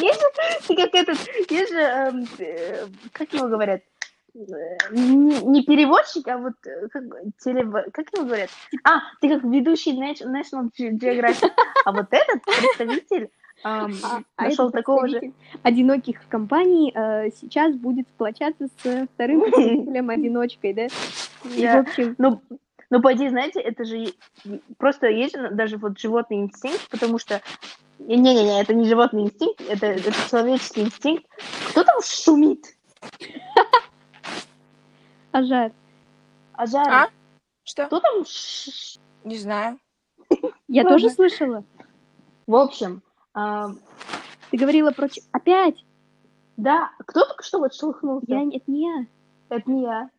есть 0.00 0.20
же, 0.68 0.76
как 0.76 0.94
этот, 0.94 1.18
есть 1.50 1.72
же, 1.72 1.78
эм, 1.80 2.26
э, 2.38 2.86
как 3.12 3.32
его 3.32 3.48
говорят, 3.48 3.80
не 4.34 5.40
не 5.42 5.62
переводчик, 5.62 6.26
а 6.28 6.38
вот 6.38 6.54
э, 6.66 6.88
как, 6.88 7.06
бы, 7.06 7.16
теле- 7.44 7.90
как 7.92 8.06
его 8.14 8.24
говорят? 8.26 8.50
А, 8.84 9.00
ты 9.20 9.28
как 9.28 9.44
ведущий 9.44 9.92
Nat- 9.92 10.24
National 10.26 10.68
Ge- 10.78 10.90
Geographic, 10.90 11.50
а 11.84 11.92
вот 11.92 12.06
этот 12.10 12.42
представитель 12.44 13.30
эм, 13.64 13.94
А 14.36 14.44
нашел 14.44 14.68
этот 14.68 14.72
такого 14.72 15.08
же. 15.08 15.32
одиноких 15.62 16.26
компаний 16.28 16.92
э, 16.94 17.30
сейчас 17.40 17.74
будет 17.76 18.06
сплочаться 18.08 18.66
с 18.82 19.06
вторым 19.14 19.42
представителем 19.42 20.10
одиночкой, 20.10 20.72
да? 20.74 20.86
И, 21.56 21.66
в 21.66 21.76
общем, 21.88 22.14
Ну, 22.18 22.42
ну, 22.90 23.00
по 23.00 23.12
идее, 23.14 23.30
знаете, 23.30 23.60
это 23.60 23.84
же 23.84 24.12
просто 24.78 25.06
есть 25.08 25.36
же 25.36 25.50
даже 25.50 25.76
вот 25.78 25.98
животный 25.98 26.38
инстинкт, 26.38 26.88
потому 26.90 27.18
что 27.18 27.40
не-не-не, 28.00 28.60
это 28.60 28.74
не 28.74 28.84
животный 28.86 29.22
инстинкт, 29.22 29.60
это, 29.68 29.86
это 29.86 30.12
человеческий 30.28 30.82
инстинкт. 30.82 31.24
Кто 31.70 31.84
там 31.84 32.00
шумит? 32.02 32.64
Ажар, 35.34 35.72
А 36.52 36.66
жар? 36.66 36.88
А? 36.88 37.08
Что? 37.64 37.86
Кто 37.86 37.98
там? 37.98 38.22
Не 39.24 39.36
знаю. 39.36 39.80
я 40.68 40.82
Ладно. 40.84 40.90
тоже 40.96 41.10
слышала. 41.10 41.64
В 42.46 42.54
общем, 42.54 43.02
ам, 43.32 43.80
Ты 44.52 44.58
говорила 44.58 44.92
про... 44.92 45.08
Опять? 45.32 45.84
да, 46.56 46.90
кто 47.04 47.24
только 47.26 47.42
что 47.42 47.58
вот 47.58 47.74
шелохнулся? 47.74 48.26
Я... 48.28 48.42
Это 48.44 48.70
не 48.70 48.82
я. 48.86 49.06
Это 49.48 49.68
не 49.68 49.82
я. 49.82 50.10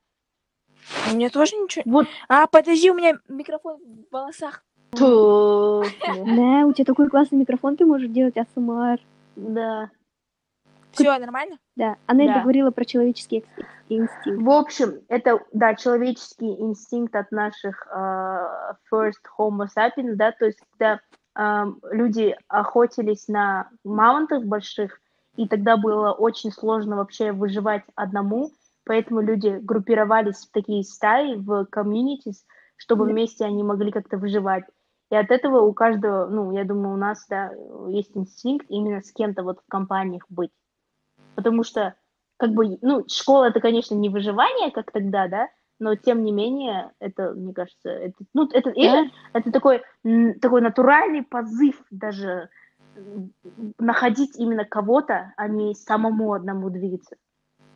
У 1.09 1.15
меня 1.15 1.29
тоже 1.29 1.55
ничего. 1.55 1.83
Вот. 1.85 2.07
А, 2.27 2.45
подожди, 2.47 2.91
у 2.91 2.95
меня 2.95 3.17
микрофон 3.29 3.77
в 3.77 4.13
волосах. 4.13 4.65
Ту. 4.91 5.85
Да, 6.05 6.65
у 6.65 6.73
тебя 6.73 6.83
такой 6.83 7.09
классный 7.09 7.37
микрофон, 7.39 7.77
ты 7.77 7.85
можешь 7.85 8.09
делать 8.09 8.35
АСМР. 8.35 8.99
Да. 9.37 9.91
Все 10.95 11.19
нормально? 11.19 11.57
Да, 11.75 11.97
Анель 12.07 12.27
Да. 12.27 12.41
говорила 12.41 12.71
про 12.71 12.85
человеческий 12.85 13.39
экс- 13.39 13.67
инстинкт. 13.89 14.41
В 14.43 14.49
общем, 14.49 15.01
это, 15.09 15.39
да, 15.53 15.75
человеческий 15.75 16.49
инстинкт 16.61 17.15
от 17.15 17.31
наших 17.31 17.87
а, 17.91 18.75
first 18.91 19.21
homo 19.37 19.67
sapiens, 19.75 20.15
да, 20.15 20.31
то 20.31 20.45
есть 20.45 20.59
когда 20.71 20.99
ам, 21.35 21.79
люди 21.91 22.35
охотились 22.47 23.27
на 23.27 23.69
мамонтов 23.83 24.45
больших, 24.45 24.99
и 25.35 25.47
тогда 25.47 25.75
было 25.77 26.11
очень 26.11 26.51
сложно 26.51 26.95
вообще 26.95 27.31
выживать 27.33 27.83
одному, 27.95 28.51
поэтому 28.85 29.21
люди 29.21 29.59
группировались 29.61 30.47
в 30.47 30.51
такие 30.51 30.83
стаи, 30.83 31.35
в 31.35 31.67
communities, 31.75 32.37
чтобы 32.77 33.05
вместе 33.05 33.43
они 33.45 33.63
могли 33.63 33.91
как-то 33.91 34.17
выживать. 34.17 34.63
И 35.11 35.15
от 35.15 35.29
этого 35.29 35.61
у 35.61 35.73
каждого, 35.73 36.25
ну, 36.27 36.51
я 36.51 36.63
думаю, 36.63 36.95
у 36.95 36.97
нас, 36.97 37.25
да, 37.29 37.51
есть 37.89 38.15
инстинкт 38.15 38.65
именно 38.69 39.01
с 39.01 39.11
кем-то 39.11 39.43
вот 39.43 39.59
в 39.59 39.69
компаниях 39.69 40.23
быть. 40.29 40.51
Потому 41.35 41.63
что 41.63 41.95
как 42.37 42.51
бы, 42.51 42.77
ну, 42.81 43.05
школа 43.07 43.45
это, 43.45 43.59
конечно, 43.59 43.95
не 43.95 44.09
выживание, 44.09 44.71
как 44.71 44.91
тогда, 44.91 45.27
да, 45.27 45.47
но 45.79 45.95
тем 45.95 46.23
не 46.23 46.31
менее, 46.31 46.91
это, 46.99 47.33
мне 47.33 47.53
кажется, 47.53 47.89
это, 47.89 48.15
ну, 48.33 48.47
это, 48.51 48.73
Да. 48.73 49.05
это 49.33 49.51
такой, 49.51 49.81
м, 50.03 50.39
такой 50.39 50.61
натуральный 50.61 51.23
позыв 51.23 51.81
даже 51.91 52.49
находить 53.77 54.37
именно 54.37 54.63
кого-то, 54.65 55.33
а 55.35 55.47
не 55.47 55.75
самому 55.75 56.33
одному 56.33 56.69
двигаться. 56.69 57.15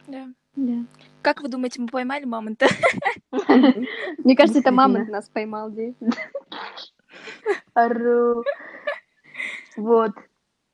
Да. 0.08 0.28
Да. 0.56 0.74
Как 1.22 1.42
вы 1.42 1.50
думаете, 1.50 1.82
мы 1.82 1.88
поймали 1.88 2.26
мамонта? 2.26 2.68
Мне 3.32 4.36
кажется, 4.36 4.60
это 4.60 4.72
Действительно. 4.72 5.06
нас 5.06 5.30
поймал. 5.30 5.72
Ору. 7.74 8.44
Вот. 9.78 10.12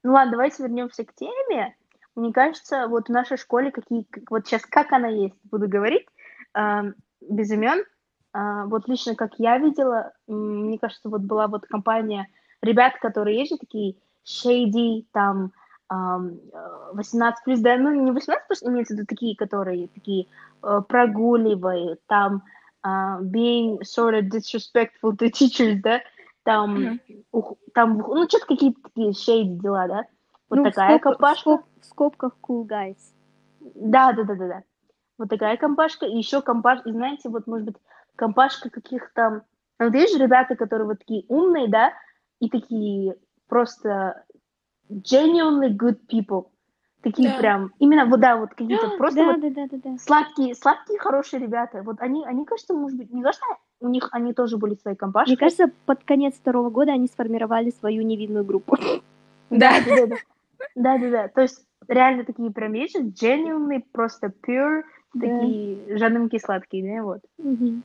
Ну 0.03 0.13
ладно, 0.13 0.31
давайте 0.31 0.63
вернемся 0.63 1.03
к 1.03 1.13
теме. 1.13 1.75
Мне 2.15 2.31
кажется, 2.31 2.87
вот 2.87 3.07
в 3.07 3.11
нашей 3.11 3.37
школе 3.37 3.71
какие, 3.71 4.03
как- 4.03 4.31
вот 4.31 4.47
сейчас 4.47 4.65
как 4.65 4.91
она 4.93 5.07
есть, 5.07 5.35
буду 5.51 5.67
говорить, 5.67 6.07
ам, 6.53 6.93
без 7.21 7.51
имен. 7.51 7.83
А, 8.33 8.65
вот 8.65 8.87
лично 8.87 9.15
как 9.15 9.33
я 9.37 9.57
видела, 9.57 10.13
мне 10.27 10.77
кажется, 10.79 11.09
вот 11.09 11.21
была 11.21 11.47
вот 11.47 11.65
компания 11.67 12.27
ребят, 12.61 12.93
которые 13.01 13.39
есть 13.39 13.51
же 13.51 13.57
такие 13.57 13.95
shady, 14.25 15.05
там, 15.11 15.51
ам, 15.87 16.31
э, 16.51 16.89
18 16.93 17.43
плюс, 17.43 17.59
да, 17.59 17.77
ну 17.77 17.91
не 17.91 18.11
18 18.11 18.47
плюс, 18.47 18.63
имеется 18.63 18.93
в 18.93 18.97
виду 18.97 19.07
такие, 19.07 19.35
которые 19.35 19.87
такие 19.89 20.27
э, 20.63 20.81
прогуливают, 20.87 21.99
там, 22.07 22.43
а, 22.81 23.19
being 23.21 23.79
sort 23.81 24.19
of 24.19 24.29
disrespectful 24.29 25.11
to 25.17 25.29
teachers, 25.31 25.79
да, 25.81 26.01
там, 26.43 26.81
Мгм. 26.81 26.99
ух- 27.31 27.57
там, 27.73 27.97
ну, 27.99 28.27
что-то 28.27 28.47
какие-то 28.47 28.81
такие 28.83 29.11
shady 29.11 29.59
дела, 29.59 29.87
да? 29.87 30.05
Вот 30.55 30.63
Ну, 30.63 30.69
в 30.71 30.73
такая 30.73 30.97
скоб- 30.97 30.99
в 30.99 31.03
компашка. 31.03 31.49
скоб- 31.49 31.63
В 31.81 31.85
скобках 31.85 32.31
cool 32.41 32.65
guys. 32.65 32.97
Да, 33.75 34.13
да, 34.13 34.23
да, 34.23 34.35
да, 34.35 34.47
да. 34.47 34.63
Вот 35.17 35.29
такая 35.29 35.57
компашка. 35.57 36.05
И 36.05 36.17
еще 36.17 36.41
компашка, 36.41 36.89
и 36.89 36.93
знаете, 36.93 37.29
вот, 37.29 37.47
может 37.47 37.65
быть, 37.65 37.75
компашка 38.15 38.69
каких-то... 38.69 39.43
Ну, 39.79 39.85
вот 39.87 39.95
есть 39.95 40.13
же 40.13 40.23
ребята, 40.23 40.55
которые 40.55 40.87
вот 40.87 40.99
такие 40.99 41.25
умные, 41.27 41.67
да, 41.67 41.91
и 42.39 42.49
такие 42.49 43.17
просто 43.49 44.23
genuinely 44.89 45.75
good 45.75 45.99
people. 46.11 46.47
Такие 47.01 47.29
Да. 47.29 47.37
прям, 47.37 47.71
именно, 47.77 48.05
вот, 48.05 48.19
да, 48.19 48.35
вот 48.37 48.49
какие-то 48.51 48.89
просто 48.97 49.19
Да, 49.19 49.25
вот 49.33 49.41
да, 49.41 49.49
да, 49.49 49.67
да, 49.69 49.77
да. 49.83 49.97
сладкие, 49.99 50.55
сладкие, 50.55 50.97
хорошие 50.97 51.39
ребята. 51.39 51.83
Вот 51.83 51.97
они, 51.99 52.25
они, 52.25 52.45
кажется, 52.45 52.73
может 52.73 52.97
быть, 52.97 53.13
не 53.13 53.21
кажется, 53.21 53.45
у 53.79 53.89
них 53.89 54.09
они 54.11 54.33
тоже 54.33 54.57
были 54.57 54.75
свои 54.75 54.95
компашки. 54.95 55.29
Мне 55.31 55.37
кажется, 55.37 55.69
под 55.85 56.03
конец 56.03 56.33
второго 56.35 56.69
года 56.71 56.93
они 56.93 57.07
сформировали 57.07 57.69
свою 57.71 58.01
невидную 58.03 58.43
группу. 58.43 58.77
Да, 59.51 59.73
да, 59.85 59.95
да, 59.95 60.07
да. 60.07 60.15
Да, 60.75 60.97
да, 60.97 61.09
да. 61.09 61.27
То 61.29 61.41
есть 61.41 61.65
реально 61.87 62.23
такие 62.25 62.51
прям 62.51 62.75
же 62.75 62.99
genuinely, 63.09 63.83
просто 63.91 64.31
pure, 64.47 64.83
Да. 65.13 65.21
такие 65.27 65.97
жанымки 65.97 66.37
сладкие, 66.39 66.97
да, 66.97 67.03
вот. 67.03 67.21
Мгм. 67.37 67.83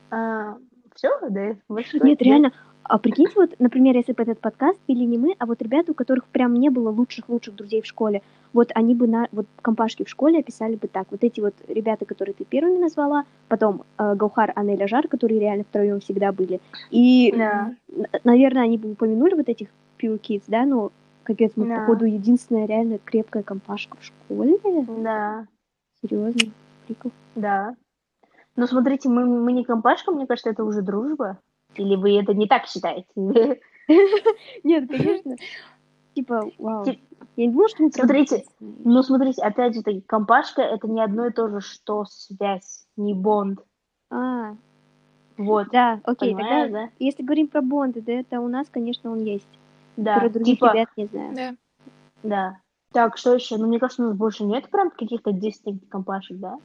все, 0.94 1.08
да, 1.30 1.56
больше 1.68 1.98
Нет, 2.00 2.18
да. 2.18 2.24
реально. 2.24 2.52
А 2.82 2.98
прикиньте, 2.98 3.34
вот, 3.36 3.54
например, 3.60 3.94
если 3.96 4.12
бы 4.12 4.22
этот 4.24 4.40
подкаст 4.40 4.80
вели 4.88 5.06
не 5.06 5.16
мы, 5.16 5.36
а 5.38 5.46
вот 5.46 5.62
ребята, 5.62 5.92
у 5.92 5.94
которых 5.94 6.24
прям 6.24 6.54
не 6.54 6.70
было 6.70 6.90
лучших-лучших 6.90 7.54
друзей 7.54 7.82
в 7.82 7.86
школе, 7.86 8.20
вот 8.52 8.72
они 8.74 8.96
бы 8.96 9.06
на 9.06 9.28
вот 9.30 9.46
компашки 9.62 10.02
в 10.02 10.08
школе 10.08 10.40
описали 10.40 10.74
бы 10.74 10.88
так. 10.88 11.06
Вот 11.12 11.22
эти 11.22 11.40
вот 11.40 11.54
ребята, 11.68 12.04
которые 12.04 12.34
ты 12.34 12.44
первыми 12.44 12.78
назвала, 12.78 13.24
потом 13.46 13.84
э, 13.96 14.14
Гаухар, 14.16 14.52
Анеля, 14.56 14.88
Жар, 14.88 15.06
которые 15.06 15.38
реально 15.38 15.62
втроем 15.62 16.00
всегда 16.00 16.32
были. 16.32 16.60
И, 16.90 17.32
Да. 17.36 17.72
наверное, 18.24 18.64
они 18.64 18.76
бы 18.76 18.90
упомянули 18.90 19.34
вот 19.34 19.48
этих 19.48 19.68
Pure 20.02 20.18
Kids, 20.20 20.44
да, 20.48 20.64
но 20.64 20.90
капец, 21.24 21.52
мы, 21.56 21.66
Да. 21.68 21.80
походу, 21.80 22.04
единственная 22.04 22.66
реально 22.66 22.98
крепкая 22.98 23.42
компашка 23.42 23.96
в 23.98 24.04
школе. 24.04 24.58
Да, 24.98 25.46
Серьезно, 26.02 26.52
прикол. 26.86 27.12
да. 27.34 27.76
Ну, 28.56 28.66
смотрите, 28.66 29.08
мы, 29.08 29.26
мы 29.26 29.52
не 29.52 29.64
компашка, 29.64 30.12
мне 30.12 30.26
кажется, 30.26 30.50
это 30.50 30.64
уже 30.64 30.82
дружба. 30.82 31.38
Или 31.76 31.94
вы 31.96 32.18
это 32.18 32.34
не 32.34 32.46
так 32.48 32.66
считаете? 32.66 33.06
Нет, 34.64 34.88
конечно. 34.88 35.36
Типа, 36.14 36.50
вау. 36.58 36.84
Я 37.36 37.46
не 37.46 37.52
думала, 37.52 37.68
что 37.68 37.82
мы 37.84 37.92
Смотрите. 37.92 38.44
Ну, 38.58 39.02
смотрите, 39.02 39.42
опять 39.42 39.74
же, 39.74 39.82
компашка 40.06 40.62
это 40.62 40.88
не 40.88 41.00
одно 41.02 41.26
и 41.26 41.32
то 41.32 41.48
же, 41.48 41.60
что 41.60 42.04
связь, 42.06 42.86
не 42.96 43.14
бонд. 43.14 43.60
А, 44.10 44.56
Вот. 45.38 45.68
да, 45.70 46.00
окей, 46.04 46.34
тогда, 46.34 46.68
да? 46.68 46.90
если 46.98 47.22
говорим 47.22 47.46
про 47.46 47.62
бонды, 47.62 48.02
да, 48.02 48.12
это 48.12 48.40
у 48.40 48.48
нас, 48.48 48.68
конечно, 48.68 49.12
он 49.12 49.20
есть. 49.20 49.46
Да, 49.96 50.18
Про 50.20 50.28
других 50.30 50.54
типа, 50.54 50.72
ребят 50.72 50.88
не 50.96 51.06
знаю. 51.06 51.34
Да. 51.34 51.54
да. 52.22 52.56
Так, 52.92 53.16
что 53.18 53.34
еще? 53.34 53.56
Ну, 53.56 53.66
мне 53.66 53.78
кажется, 53.78 54.02
у 54.02 54.06
нас 54.06 54.16
больше 54.16 54.44
нет 54.44 54.68
прям 54.70 54.90
каких-то 54.90 55.30
distinct 55.30 55.86
компашек, 55.88 56.38
да? 56.38 56.58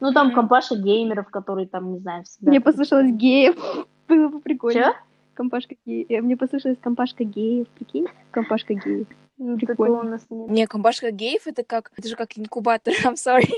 Ну, 0.00 0.12
там 0.12 0.28
Мгм. 0.28 0.34
компашек 0.36 0.78
геймеров, 0.78 1.30
которые 1.30 1.68
там, 1.68 1.92
не 1.92 1.98
знаю, 2.00 2.24
всегда... 2.24 2.50
Мне 2.50 2.60
послышалось 2.60 3.10
геев. 3.12 3.56
Было 4.08 4.28
бы 4.28 4.40
прикольно. 4.40 4.82
Чё? 4.82 4.92
Компашка 5.34 5.76
геев. 5.86 6.06
Э, 6.10 6.20
Мне 6.20 6.36
послышалось 6.36 6.78
компашка 6.78 7.24
геев, 7.24 7.68
прикинь? 7.68 8.06
Компашка 8.32 8.74
геев. 8.74 9.06
Ну, 9.38 9.56
Прикольно. 9.58 10.00
у 10.00 10.02
нас 10.02 10.26
нет. 10.28 10.50
Не, 10.50 10.66
компашка 10.66 11.10
геев 11.10 11.46
это 11.46 11.64
как, 11.64 11.90
это 11.96 12.06
же 12.06 12.16
как 12.16 12.36
инкубатор, 12.36 12.92
I'm 13.04 13.14
sorry, 13.14 13.48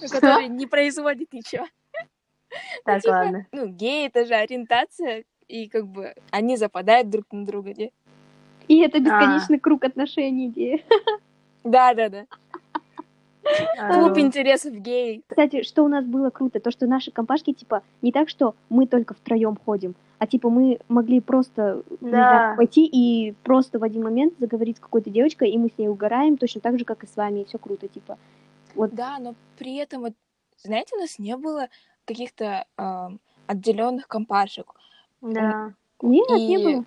который 0.10 0.48
не 0.48 0.66
производит 0.66 1.32
ничего. 1.32 1.66
Так, 2.84 3.02
типа, 3.02 3.12
ладно. 3.12 3.46
Ну, 3.52 3.66
геи 3.66 4.06
это 4.06 4.26
же 4.26 4.34
ориентация, 4.34 5.24
и 5.48 5.68
как 5.68 5.86
бы 5.88 6.14
они 6.30 6.56
западают 6.56 7.10
друг 7.10 7.26
на 7.32 7.44
друга, 7.44 7.72
не? 7.72 7.92
И 8.68 8.78
это 8.80 9.00
бесконечный 9.00 9.58
круг 9.58 9.84
отношений, 9.84 10.48
где... 10.48 10.84
Да, 11.64 11.94
да, 11.94 12.08
да. 12.08 12.26
Клуб 13.90 14.16
интересов 14.18 14.72
гей. 14.74 15.22
Кстати, 15.26 15.62
что 15.62 15.82
у 15.82 15.88
нас 15.88 16.04
было 16.04 16.30
круто, 16.30 16.60
то, 16.60 16.70
что 16.70 16.86
наши 16.86 17.10
компашки, 17.10 17.52
типа, 17.52 17.82
не 18.00 18.10
так, 18.10 18.28
что 18.30 18.54
мы 18.70 18.86
только 18.86 19.12
втроем 19.14 19.56
ходим, 19.56 19.94
а 20.18 20.26
типа 20.26 20.48
мы 20.48 20.78
могли 20.88 21.20
просто 21.20 21.82
не 22.00 22.10
Да. 22.10 22.16
знаю, 22.16 22.56
пойти 22.56 22.86
и 22.86 23.32
просто 23.42 23.78
в 23.78 23.84
один 23.84 24.02
момент 24.02 24.34
заговорить 24.38 24.78
с 24.78 24.80
какой-то 24.80 25.10
девочкой, 25.10 25.50
и 25.50 25.58
мы 25.58 25.68
с 25.68 25.76
ней 25.76 25.88
угораем, 25.88 26.38
точно 26.38 26.62
так 26.62 26.78
же, 26.78 26.86
как 26.86 27.04
и 27.04 27.06
с 27.06 27.16
вами, 27.16 27.40
и 27.40 27.44
все 27.44 27.58
круто, 27.58 27.86
типа. 27.86 28.16
Вот 28.74 28.94
Да, 28.94 29.18
но 29.20 29.34
при 29.58 29.76
этом, 29.76 30.02
вот, 30.02 30.14
знаете, 30.62 30.96
у 30.96 31.00
нас 31.00 31.18
не 31.18 31.36
было 31.36 31.68
каких-то 32.06 32.64
отделенных 33.46 34.08
компашек. 34.08 34.74
Да. 35.20 35.74
нет, 36.00 36.28
не 36.30 36.54
И 36.54 36.64
было. 36.64 36.84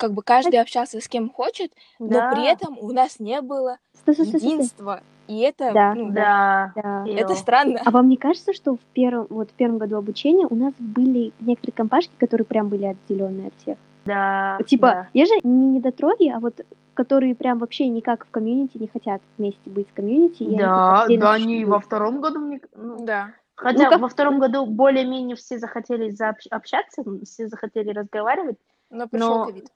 Как 0.00 0.12
бы 0.14 0.22
каждый 0.22 0.56
общался 0.58 0.98
с 1.00 1.06
кем 1.08 1.30
хочет, 1.30 1.72
но 1.98 2.08
Да. 2.08 2.30
при 2.32 2.46
этом 2.50 2.78
у 2.80 2.90
нас 2.90 3.20
не 3.20 3.40
было 3.42 3.76
единства. 4.06 5.02
И 5.28 5.38
это, 5.40 5.70
Да, 5.72 5.94
ну, 5.94 6.10
Да. 6.10 6.72
Да. 6.74 7.04
это 7.06 7.34
странно. 7.34 7.80
А 7.84 7.90
вам 7.90 8.08
не 8.08 8.16
кажется, 8.16 8.52
что 8.52 8.74
в 8.76 8.80
первом, 8.94 9.26
вот 9.30 9.50
в 9.50 9.52
первом 9.52 9.78
году 9.78 9.96
обучения 9.96 10.46
у 10.48 10.54
нас 10.56 10.72
были 10.78 11.32
некоторые 11.38 11.74
компашки, 11.74 12.10
которые 12.18 12.46
прям 12.46 12.68
были 12.68 12.86
отделенные 12.86 13.48
от 13.48 13.54
всех? 13.62 13.78
Да. 14.06 14.58
Типа, 14.66 14.86
да. 14.88 15.08
я 15.12 15.26
же 15.26 15.34
не 15.44 15.66
недотроги, 15.76 16.28
а 16.30 16.40
вот 16.40 16.60
которые 16.94 17.34
прям 17.34 17.58
вообще 17.58 17.86
никак 17.88 18.26
в 18.26 18.30
комьюнити 18.30 18.76
не 18.78 18.88
хотят 18.88 19.22
вместе 19.38 19.70
быть 19.70 19.88
с 19.88 19.92
комьюнити. 19.92 20.42
и 20.42 20.48
они 20.48 20.58
Да, 20.58 21.06
да, 21.08 21.32
они 21.34 21.64
во 21.64 21.78
втором 21.78 22.20
году, 22.20 22.40
мне... 22.40 22.60
ну, 22.74 23.04
Да. 23.04 23.30
хотя 23.54 23.84
Ну, 23.84 23.90
как- 23.90 24.00
во 24.00 24.08
втором 24.08 24.38
году 24.40 24.66
более-менее 24.66 25.36
все 25.36 25.58
захотели 25.58 26.10
заобщ- 26.10 26.48
общаться, 26.50 27.04
все 27.24 27.46
захотели 27.48 27.90
разговаривать, 27.90 28.56
Но 28.90 29.06
пришел 29.06 29.38
Но- 29.38 29.44
ковид. 29.46 29.68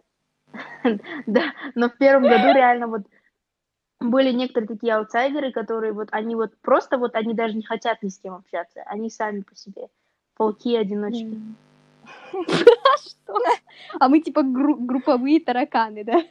да, 1.26 1.52
но 1.75 1.88
в 1.88 1.96
первом 1.96 2.28
году 2.28 2.52
реально 2.52 2.87
вот 2.87 3.02
были 4.00 4.32
некоторые 4.32 4.68
такие 4.68 4.94
аутсайдеры, 4.94 5.52
которые 5.52 5.92
вот, 5.92 6.08
они 6.12 6.34
вот 6.34 6.52
просто 6.61 6.99
вот, 6.99 7.14
они 7.14 7.34
даже 7.34 7.54
не 7.54 7.62
хотят 7.62 8.02
ни 8.02 8.08
с 8.08 8.18
кем 8.18 8.34
общаться, 8.34 8.82
они 8.87 9.11
сами 9.11 9.40
по 9.40 9.54
себе, 9.56 9.88
пауки-одиночки. 10.37 11.34
М. 11.34 11.56
Что? 13.02 13.38
А 13.99 14.08
мы 14.08 14.20
типа 14.20 14.42
гру- 14.42 14.76
групповые 14.76 15.40
тараканы, 15.40 16.04
да? 16.04 16.23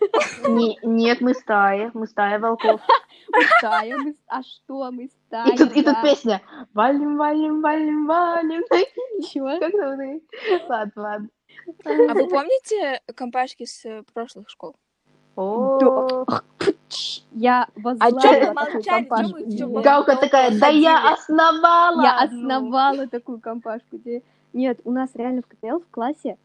Не- 0.48 0.78
нет, 0.84 1.22
мы 1.22 1.34
стая, 1.34 1.92
мы 1.94 2.08
стая 2.08 2.40
волков. 2.40 2.82
Мы 3.32 3.42
стая, 3.58 3.98
мы... 3.98 4.16
А 4.28 4.44
что, 4.44 4.92
мы 4.92 5.08
стая, 5.08 5.54
И 5.54 5.58
тут, 5.58 5.72
и 5.76 5.82
тут 5.82 5.96
песня 6.04 6.42
«Валим, 6.74 7.18
валим, 7.18 7.62
валим, 7.62 8.06
валим». 8.06 8.64
Чего? 9.22 9.60
Как 9.60 9.72
там 9.72 10.00
это? 10.00 10.20
Ладно, 10.70 11.02
ладно. 11.02 11.30
А 11.86 12.14
вы 12.14 12.28
помните 12.28 13.02
компашки 13.16 13.66
с 13.66 14.04
прошлых 14.14 14.50
школ? 14.50 14.76
О, 15.36 16.26
Я 17.32 17.64
А 17.64 17.80
возглавила 17.80 18.54
вы 18.54 18.54
такую 18.54 18.84
компашку. 18.84 19.82
Галка 19.82 20.16
такая, 20.16 20.60
да 20.60 20.68
я 20.68 21.14
основала! 21.14 22.02
Я 22.04 22.28
Ну, 22.32 22.48
основала 22.48 23.08
такую 23.08 23.40
компашку. 23.40 24.00
Нет, 24.54 24.80
у 24.84 24.92
нас 24.92 25.10
реально 25.16 25.42
в 25.42 25.48
КТЛ 25.48 25.80
в 25.80 25.90
классе 25.90 26.38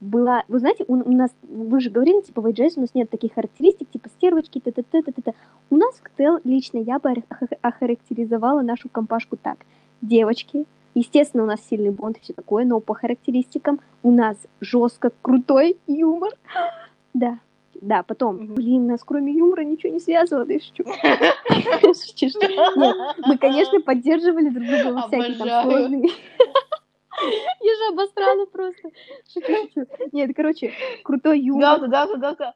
была... 0.00 0.42
Вы 0.48 0.58
знаете, 0.58 0.84
у, 0.88 0.96
нас... 0.96 1.30
Вы 1.42 1.80
же 1.80 1.90
говорили, 1.90 2.20
типа, 2.22 2.42
в 2.42 2.46
AJS 2.46 2.72
у 2.76 2.80
нас 2.80 2.94
нет 2.94 3.08
таких 3.08 3.34
характеристик, 3.34 3.88
типа 3.90 4.08
стервочки, 4.10 4.60
т 4.60 4.72
т 4.72 4.82
т 4.82 5.02
т 5.02 5.12
т 5.12 5.34
У 5.70 5.76
нас 5.76 5.94
в 5.94 6.02
КТЛ 6.02 6.38
лично 6.44 6.78
я 6.78 6.98
бы 6.98 7.10
ох- 7.30 7.48
охарактеризовала 7.62 8.62
нашу 8.62 8.88
компашку 8.88 9.36
так. 9.36 9.58
Девочки, 10.02 10.66
естественно, 10.96 11.44
у 11.44 11.46
нас 11.46 11.60
сильный 11.68 11.90
бонд 11.90 12.16
и 12.16 12.20
все 12.20 12.32
такое, 12.32 12.64
но 12.64 12.80
по 12.80 12.94
характеристикам 12.94 13.80
у 14.02 14.10
нас 14.10 14.36
жестко 14.60 15.12
крутой 15.22 15.78
юмор. 15.86 16.32
Да, 17.14 17.38
да, 17.72 18.02
потом, 18.02 18.36
Мгм. 18.36 18.54
блин, 18.56 18.86
нас 18.88 19.02
кроме 19.02 19.32
юмора 19.32 19.62
ничего 19.62 19.90
не 19.90 20.00
связывало, 20.00 20.44
да 20.44 20.52
шучу. 20.60 20.84
Нет, 22.76 23.16
мы, 23.26 23.38
конечно, 23.38 23.80
поддерживали 23.80 24.50
друг 24.50 24.66
друга 24.66 24.92
во 24.92 25.06
всякие 25.08 25.36
там 25.38 25.62
сложные... 25.62 26.10
Я 27.62 27.74
же 27.74 27.92
обосрала 27.92 28.44
просто. 28.44 28.90
Шучу, 29.32 29.70
шучу. 29.72 29.86
Нет, 30.12 30.32
короче, 30.36 30.72
крутой 31.02 31.40
юмор. 31.40 31.62
Галка, 31.62 31.86
галка, 31.88 32.16
галка. 32.18 32.54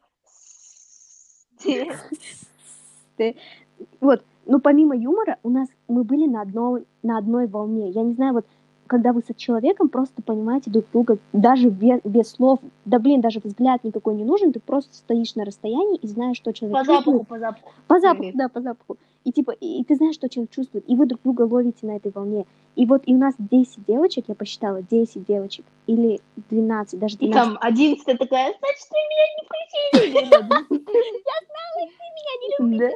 Вот, 4.01 4.23
но 4.47 4.61
помимо 4.61 4.97
юмора, 4.97 5.39
у 5.43 5.51
нас 5.51 5.69
мы 5.89 6.05
были 6.05 6.27
на 6.27 6.43
одной, 6.43 6.87
на 7.03 7.19
одной 7.19 7.47
волне. 7.47 7.91
Я 7.91 8.03
не 8.03 8.15
знаю, 8.15 8.35
вот 8.35 8.47
когда 8.91 9.13
вы 9.13 9.23
с 9.23 9.33
человеком 9.37 9.89
просто 9.89 10.21
понимаете 10.21 10.69
друг 10.69 10.85
друга, 10.93 11.19
даже 11.33 11.69
без, 11.69 12.01
без 12.03 12.29
слов, 12.29 12.59
да 12.85 12.99
блин, 12.99 13.21
даже 13.21 13.39
взгляд 13.39 13.85
никакой 13.85 14.17
не 14.17 14.25
нужен, 14.25 14.53
ты 14.53 14.59
просто 14.59 14.93
стоишь 14.97 15.37
на 15.37 15.45
расстоянии 15.45 15.97
и 15.97 16.09
знаешь, 16.09 16.37
что 16.37 16.53
человек 16.53 16.77
По 16.77 16.85
чувствует. 16.85 17.05
запаху, 17.05 17.25
по 17.25 17.39
запаху. 17.39 17.73
По 17.87 18.01
запаху, 18.01 18.31
да, 18.35 18.49
по 18.49 18.61
запаху. 18.61 18.97
И 19.23 19.31
типа, 19.31 19.53
и, 19.53 19.81
и 19.81 19.85
ты 19.85 19.95
знаешь, 19.95 20.17
что 20.17 20.29
человек 20.29 20.51
чувствует, 20.51 20.83
и 20.89 20.97
вы 20.97 21.07
друг 21.07 21.21
друга 21.23 21.43
ловите 21.43 21.87
на 21.87 21.93
этой 21.93 22.11
волне. 22.11 22.47
И 22.75 22.85
вот 22.85 23.03
и 23.07 23.15
у 23.15 23.19
нас 23.19 23.35
10 23.39 23.87
девочек, 23.87 24.25
я 24.27 24.35
посчитала, 24.35 24.83
10 24.83 25.25
девочек, 25.25 25.65
или 25.87 26.21
12, 26.51 26.99
даже 26.99 27.15
И 27.15 27.29
12. 27.29 27.33
там 27.33 27.59
одиннадцатая 27.61 28.17
такая, 28.17 28.53
значит, 28.59 28.89
вы 28.91 28.99
меня 29.09 29.25
не 29.37 29.45
включили. 29.47 30.81
Да. 32.61 32.91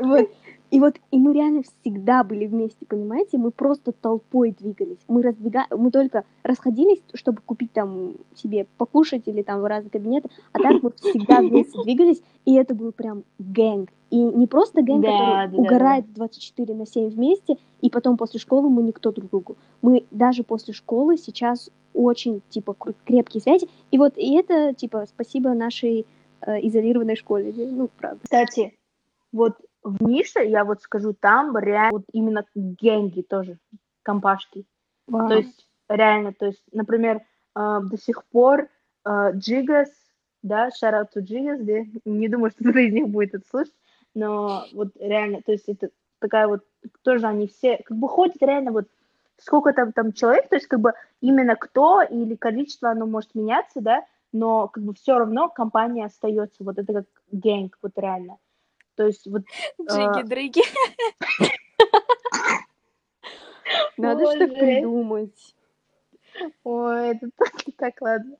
Вот. 0.00 0.30
И 0.74 0.80
вот, 0.80 0.96
и 1.12 1.18
мы 1.18 1.32
реально 1.34 1.62
всегда 1.62 2.24
были 2.24 2.46
вместе, 2.46 2.84
понимаете? 2.84 3.38
Мы 3.38 3.52
просто 3.52 3.92
толпой 3.92 4.50
двигались. 4.50 4.98
Мы 5.06 5.22
разбега... 5.22 5.66
мы 5.70 5.92
только 5.92 6.24
расходились, 6.42 7.00
чтобы 7.14 7.42
купить 7.46 7.72
там 7.72 8.14
себе 8.34 8.66
покушать 8.76 9.22
или 9.26 9.42
там 9.42 9.60
в 9.60 9.66
разные 9.66 9.90
кабинеты, 9.90 10.30
а 10.50 10.58
так 10.58 10.82
мы 10.82 10.90
всегда 10.90 11.38
вместе 11.42 11.80
двигались, 11.84 12.20
и 12.44 12.54
это 12.54 12.74
был 12.74 12.90
прям 12.90 13.22
гэнг. 13.38 13.88
И 14.10 14.16
не 14.16 14.48
просто 14.48 14.82
гэнг, 14.82 15.04
Да, 15.04 15.12
который 15.12 15.46
да, 15.46 15.46
да, 15.46 15.62
угорает 15.62 16.12
24 16.12 16.74
на 16.74 16.86
7 16.86 17.08
вместе, 17.08 17.56
и 17.80 17.88
потом 17.88 18.16
после 18.16 18.40
школы 18.40 18.68
мы 18.68 18.82
никто 18.82 19.12
друг 19.12 19.30
другу. 19.30 19.56
Мы 19.80 20.06
даже 20.10 20.42
после 20.42 20.74
школы 20.74 21.18
сейчас 21.18 21.70
очень, 21.92 22.42
типа, 22.48 22.74
крепкие 23.04 23.40
связи. 23.40 23.68
И 23.92 23.98
вот 23.98 24.18
и 24.18 24.34
это, 24.34 24.74
типа, 24.74 25.06
спасибо 25.06 25.50
нашей 25.54 26.04
э, 26.40 26.66
изолированной 26.66 27.14
школе. 27.14 27.54
Ну, 27.56 27.88
правда. 27.96 28.18
Кстати, 28.24 28.74
вот 29.32 29.52
в 29.84 30.02
Нише, 30.02 30.40
я 30.40 30.64
вот 30.64 30.82
скажу, 30.82 31.12
там 31.12 31.56
реально 31.56 31.92
вот 31.92 32.04
именно 32.12 32.44
генги 32.54 33.20
тоже, 33.20 33.58
компашки. 34.02 34.64
Вау. 35.06 35.28
То 35.28 35.34
есть 35.36 35.68
реально, 35.88 36.32
то 36.32 36.46
есть, 36.46 36.62
например, 36.72 37.20
э, 37.54 37.80
до 37.82 37.98
сих 37.98 38.24
пор 38.24 38.68
э, 39.04 39.30
Джигас, 39.34 39.90
да, 40.42 40.68
shout 40.68 40.94
out 40.94 41.20
Джигас, 41.20 41.60
да, 41.60 41.84
не 42.04 42.28
думаю, 42.28 42.50
что 42.50 42.64
кто-то 42.64 42.78
из 42.80 42.92
них 42.92 43.08
будет 43.08 43.34
это 43.34 43.46
слушать, 43.48 43.74
но 44.14 44.64
вот 44.72 44.88
реально, 44.98 45.42
то 45.42 45.52
есть 45.52 45.68
это 45.68 45.90
такая 46.18 46.48
вот, 46.48 46.64
тоже 47.02 47.26
они 47.26 47.46
все, 47.46 47.82
как 47.84 47.96
бы 47.98 48.08
ходят 48.08 48.36
реально 48.40 48.72
вот, 48.72 48.86
сколько 49.36 49.74
там, 49.74 49.92
там 49.92 50.12
человек, 50.12 50.48
то 50.48 50.56
есть 50.56 50.66
как 50.66 50.80
бы 50.80 50.94
именно 51.20 51.56
кто 51.56 52.00
или 52.00 52.34
количество, 52.36 52.90
оно 52.90 53.06
может 53.06 53.34
меняться, 53.34 53.82
да, 53.82 54.04
но 54.32 54.68
как 54.68 54.82
бы 54.82 54.94
все 54.94 55.18
равно 55.18 55.48
компания 55.48 56.06
остается, 56.06 56.64
вот 56.64 56.78
это 56.78 56.92
как 56.92 57.04
гэнг, 57.30 57.78
вот 57.82 57.92
реально. 57.96 58.38
То 58.96 59.06
есть 59.06 59.26
вот 59.26 59.42
Джиги-дрыги. 59.80 60.62
Надо 63.96 64.26
что-то 64.26 64.54
придумать. 64.54 65.54
Ой, 66.64 67.10
это 67.10 67.30
так, 67.36 67.52
так 67.76 68.00
ладно. 68.00 68.36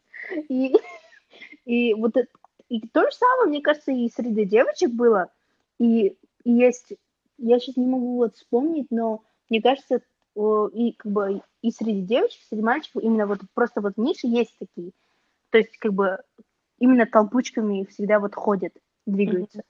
И, 0.48 0.74
и 1.64 1.94
вот 1.94 2.16
это, 2.16 2.28
и 2.68 2.80
то 2.88 3.10
же 3.10 3.16
самое, 3.16 3.48
мне 3.48 3.60
кажется, 3.60 3.92
и 3.92 4.08
среди 4.08 4.44
девочек 4.44 4.90
было. 4.90 5.30
И, 5.78 6.16
и 6.44 6.50
есть, 6.50 6.94
я 7.38 7.58
сейчас 7.58 7.76
не 7.76 7.86
могу 7.86 8.16
вот 8.16 8.36
вспомнить, 8.36 8.86
но 8.90 9.22
мне 9.48 9.60
кажется, 9.60 10.00
и 10.36 10.92
как 10.92 11.12
бы 11.12 11.42
и 11.62 11.70
среди 11.70 12.02
девочек, 12.02 12.40
и 12.40 12.46
среди 12.48 12.62
мальчиков 12.62 13.02
именно 13.02 13.26
вот 13.26 13.40
просто 13.54 13.80
вот 13.80 13.96
ниши 13.96 14.26
есть 14.26 14.56
такие. 14.58 14.92
То 15.50 15.58
есть 15.58 15.76
как 15.78 15.92
бы 15.92 16.18
именно 16.78 17.06
толпучками 17.06 17.84
всегда 17.84 18.18
вот 18.18 18.34
ходят, 18.34 18.72
двигаются. 19.06 19.62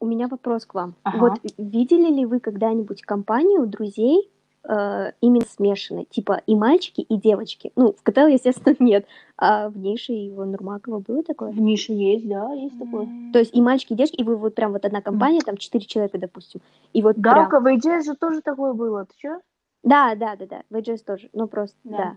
У 0.00 0.06
меня 0.06 0.28
вопрос 0.28 0.64
к 0.66 0.74
вам. 0.74 0.94
Ага. 1.02 1.18
Вот 1.18 1.52
видели 1.58 2.12
ли 2.12 2.26
вы 2.26 2.40
когда-нибудь 2.40 3.02
компанию 3.02 3.66
друзей 3.66 4.30
э, 4.68 5.12
именно 5.20 5.44
смешанной, 5.44 6.06
типа 6.08 6.42
и 6.46 6.54
мальчики, 6.54 7.00
и 7.00 7.16
девочки? 7.16 7.72
Ну, 7.74 7.92
в 7.92 8.02
КТЛ, 8.02 8.26
естественно, 8.26 8.76
нет. 8.78 9.06
А 9.36 9.68
в 9.68 9.76
Нише 9.76 10.12
и 10.12 10.30
в 10.30 10.44
Нурмакова 10.44 11.00
было 11.00 11.22
такое? 11.22 11.50
В 11.50 11.60
нише 11.60 11.92
есть, 11.92 12.28
да, 12.28 12.52
есть 12.52 12.78
такое. 12.78 13.08
То 13.32 13.38
есть 13.38 13.54
и 13.54 13.60
мальчики, 13.60 13.92
и 13.92 13.96
девочки, 13.96 14.16
и 14.16 14.24
вы 14.24 14.36
вот 14.36 14.54
прям 14.54 14.72
вот 14.72 14.84
одна 14.84 15.00
компания, 15.00 15.40
там 15.40 15.56
четыре 15.56 15.84
человека, 15.84 16.18
допустим. 16.18 16.60
И 16.92 17.02
вот 17.02 17.16
прям... 17.16 17.48
Галка, 17.48 17.60
в 17.60 17.66
AJS 17.66 18.04
же 18.04 18.14
тоже 18.14 18.40
такое 18.40 18.72
было, 18.74 19.04
ты 19.04 19.14
чё? 19.16 19.40
Да, 19.82 20.14
да, 20.14 20.36
да, 20.36 20.46
да. 20.46 20.62
В 20.70 20.74
AJS 20.74 21.04
тоже. 21.04 21.28
Ну, 21.32 21.46
просто, 21.48 21.76
Да. 21.84 21.96
да. 21.96 22.16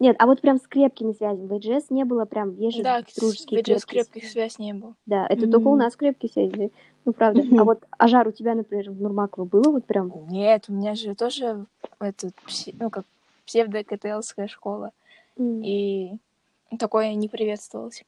Нет, 0.00 0.16
а 0.18 0.26
вот 0.26 0.40
прям 0.40 0.58
с 0.58 0.66
крепкими 0.66 1.12
связями. 1.12 1.46
В 1.46 1.52
AJS 1.52 1.86
не 1.90 2.04
было 2.04 2.24
прям 2.24 2.50
вежливых, 2.52 2.84
Да, 2.84 3.02
дружеских, 3.16 3.58
без 3.58 3.84
крепких 3.84 4.10
крепких 4.12 4.30
связей 4.30 4.62
не 4.64 4.72
было. 4.74 4.94
Да, 5.06 5.26
это 5.28 5.48
только 5.50 5.68
у 5.68 5.76
нас 5.76 5.94
крепкие 5.96 6.30
связи. 6.30 6.72
Ну, 7.04 7.12
правда. 7.12 7.42
А 7.42 7.44
Мгм. 7.44 7.64
вот, 7.64 7.84
Ажар, 7.98 8.26
у 8.26 8.32
тебя, 8.32 8.54
например, 8.54 8.90
в 8.90 9.00
Нурмаково 9.00 9.44
было 9.44 9.70
вот 9.70 9.84
прям... 9.84 10.10
Нет, 10.28 10.64
у 10.68 10.72
меня 10.72 10.94
же 10.94 11.14
тоже 11.14 11.66
этот, 12.00 12.34
пси- 12.46 12.74
ну, 12.80 12.88
как 12.90 13.04
псевдо-КТЛская 13.46 14.48
школа. 14.48 14.92
м, 15.36 15.62
И 15.62 16.12
такое 16.78 17.12
не 17.14 17.28
приветствовалось, 17.28 18.04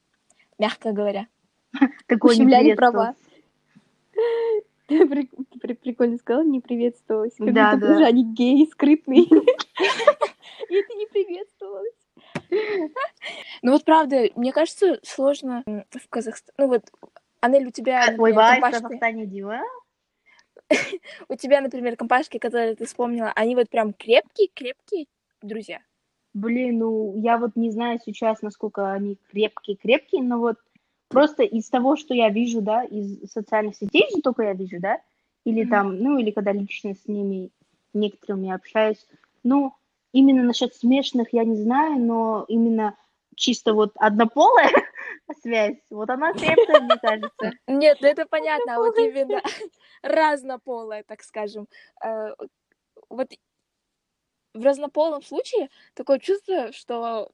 мягко 0.58 0.92
говоря. 0.92 1.26
Такое 2.06 2.36
не 2.36 2.46
приветствовалось. 2.46 2.76
права. 2.76 3.14
Ты 4.86 5.06
при- 5.06 5.28
при- 5.60 5.74
прикольно 5.74 6.16
сказала, 6.16 6.44
не 6.44 6.60
приветствовалась. 6.60 7.34
Как 7.36 7.52
Да, 7.52 7.74
будто 7.74 7.86
да. 7.88 7.98
бы 7.98 8.04
они 8.04 8.24
геи, 8.24 8.64
скрытные. 8.70 9.24
И 10.68 10.74
это 10.74 10.94
не 10.94 11.06
приветствовалось. 11.06 11.92
Ну 13.66 13.72
вот 13.72 13.84
правда, 13.84 14.28
мне 14.36 14.52
кажется, 14.52 15.00
сложно 15.02 15.64
в 15.66 16.08
Казахстане. 16.08 16.54
Ну 16.56 16.68
вот, 16.68 16.84
Анель, 17.40 17.66
у 17.66 17.72
тебя, 17.72 18.04
Ой, 18.06 18.12
например, 18.12 18.34
бай, 18.36 18.60
компашки, 18.60 18.82
Казахстане 18.82 19.26
дела. 19.26 19.60
у 21.28 21.34
тебя, 21.34 21.60
например, 21.60 21.96
компашки, 21.96 22.38
которые 22.38 22.76
ты 22.76 22.86
вспомнила, 22.86 23.32
они 23.34 23.56
вот 23.56 23.68
прям 23.68 23.92
крепкие-крепкие 23.92 25.06
друзья. 25.42 25.80
Блин, 26.32 26.78
ну, 26.78 27.16
я 27.16 27.38
вот 27.38 27.56
не 27.56 27.72
знаю 27.72 27.98
сейчас, 28.06 28.40
насколько 28.40 28.92
они 28.92 29.18
крепкие-крепкие, 29.32 30.22
но 30.22 30.38
вот 30.38 30.58
просто 31.08 31.42
из 31.42 31.68
того, 31.68 31.96
что 31.96 32.14
я 32.14 32.28
вижу, 32.28 32.60
да, 32.60 32.84
из 32.84 33.32
социальных 33.32 33.74
сетей 33.74 34.06
же 34.14 34.22
только 34.22 34.44
я 34.44 34.52
вижу, 34.52 34.78
да, 34.78 35.00
или 35.44 35.62
Мгм. 35.62 35.70
там, 35.70 35.98
ну, 35.98 36.18
или 36.18 36.30
когда 36.30 36.52
лично 36.52 36.94
с 36.94 37.08
ними, 37.08 37.50
некоторыми 37.94 38.52
общаюсь, 38.52 39.04
ну, 39.42 39.74
именно 40.12 40.44
насчет 40.44 40.72
смешанных 40.72 41.32
я 41.32 41.42
не 41.42 41.56
знаю, 41.56 41.98
но 41.98 42.44
именно 42.46 42.94
чисто 43.36 43.74
вот 43.74 43.92
однополая 43.96 44.70
связь, 45.42 45.76
вот 45.90 46.10
она 46.10 46.32
крепкая, 46.32 46.80
мне 46.80 46.98
кажется. 47.00 47.52
Нет, 47.68 47.98
ну 48.00 48.08
это 48.08 48.26
понятно, 48.26 48.76
а 48.76 48.78
вот 48.78 48.98
именно 48.98 49.40
разнополая, 50.02 51.04
так 51.04 51.22
скажем. 51.22 51.68
Э, 52.04 52.34
Вот 53.08 53.28
в 54.54 54.64
разнополом 54.64 55.22
случае 55.22 55.68
такое 55.94 56.18
чувство, 56.18 56.72
что 56.72 57.30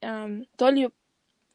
эм, 0.00 0.46
то 0.56 0.70
ли 0.70 0.90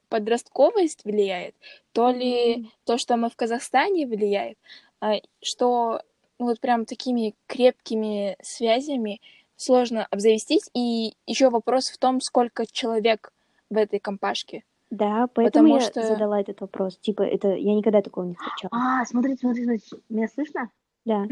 подростковость 0.09 1.05
влияет, 1.05 1.55
то 1.91 2.11
ли 2.11 2.69
то, 2.85 2.97
что 2.97 3.17
мы 3.17 3.29
в 3.29 3.35
Казахстане 3.35 4.05
влияет, 4.05 4.57
а, 5.01 5.15
что 5.41 6.01
ну, 6.37 6.45
вот 6.45 6.59
прям 6.59 6.85
такими 6.85 7.35
крепкими 7.47 8.37
связями 8.41 9.21
сложно 9.55 10.05
обзавестись. 10.11 10.69
И 10.73 11.15
еще 11.25 11.49
вопрос 11.49 11.89
в 11.89 11.97
том, 11.97 12.21
сколько 12.21 12.65
человек 12.71 13.31
в 13.73 13.77
этой 13.77 13.99
компашке. 13.99 14.63
Да, 14.89 15.27
поэтому 15.33 15.67
Потому 15.69 15.75
я 15.75 15.81
что- 15.81 16.03
задала 16.07 16.39
этот 16.39 16.61
вопрос. 16.61 16.97
Типа, 16.99 17.23
это 17.23 17.53
я 17.55 17.73
никогда 17.73 18.01
такого 18.01 18.25
не 18.25 18.35
встречала. 18.35 18.69
А, 18.71 19.05
смотрите, 19.05 19.39
смотрите, 19.39 19.65
смотрите, 19.65 19.97
меня 20.09 20.27
слышно? 20.27 20.69
Да. 21.05 21.25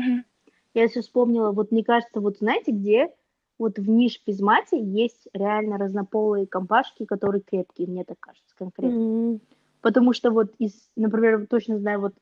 Я 0.73 0.88
все 0.88 1.01
вспомнила, 1.01 1.51
вот 1.51 1.71
мне 1.71 1.84
кажется, 1.84 2.19
вот 2.21 2.38
знаете, 2.39 2.71
где 2.71 3.10
вот 3.60 3.77
в 3.77 3.88
ниш 3.89 4.19
физмате 4.25 4.82
есть 4.82 5.27
реально 5.34 5.77
разнополые 5.77 6.47
компашки, 6.47 7.06
которые 7.06 7.41
крепкие, 7.41 7.88
мне 7.88 8.04
так 8.04 8.19
кажется, 8.19 8.56
конкретно. 8.58 8.95
М, 9.34 9.41
Потому 9.82 10.13
что 10.13 10.30
вот 10.32 10.54
из, 10.60 10.73
например, 10.95 11.47
точно 11.47 11.80
знаю, 11.80 12.01
вот, 12.01 12.13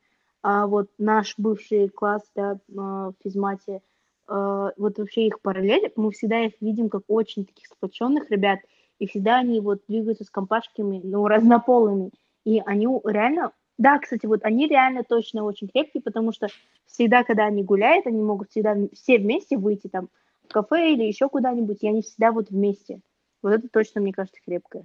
а, 0.42 0.66
вот 0.66 0.88
наш 0.98 1.34
бывший 1.38 1.88
класс, 1.90 2.22
да, 2.34 2.58
а, 2.76 3.10
в 3.10 3.14
физмате, 3.22 3.82
а, 4.26 4.72
вот 4.78 4.98
вообще 4.98 5.26
их 5.26 5.40
параллель, 5.42 5.92
мы 5.94 6.10
всегда 6.10 6.40
их 6.40 6.54
видим 6.60 6.88
как 6.88 7.02
очень 7.08 7.44
таких 7.44 7.66
сплоченных 7.66 8.30
ребят, 8.30 8.60
и 9.00 9.06
всегда 9.06 9.38
они 9.38 9.60
вот 9.60 9.80
двигаются 9.88 10.24
с 10.24 10.30
компашками, 10.30 11.00
ну, 11.02 11.26
разнополыми, 11.26 12.10
и 12.44 12.62
они 12.64 12.86
реально, 13.04 13.50
да, 13.78 13.98
кстати, 13.98 14.26
вот 14.26 14.44
они 14.44 14.68
реально 14.68 15.02
точно 15.02 15.42
очень 15.44 15.68
крепкие, 15.68 16.02
потому 16.02 16.32
что 16.32 16.48
всегда, 16.86 17.24
когда 17.24 17.46
они 17.46 17.64
гуляют, 17.64 18.06
они 18.06 18.22
могут 18.22 18.50
всегда 18.50 18.76
все 18.92 19.18
вместе 19.18 19.56
выйти 19.56 19.88
там 19.88 20.10
в 20.44 20.52
кафе 20.52 20.92
или 20.92 21.04
еще 21.04 21.28
куда-нибудь, 21.28 21.82
и 21.82 21.88
они 21.88 22.02
всегда 22.02 22.30
вот 22.30 22.50
вместе. 22.50 23.00
Вот 23.42 23.52
это 23.52 23.68
точно, 23.68 24.02
мне 24.02 24.12
кажется, 24.12 24.38
крепкое. 24.44 24.84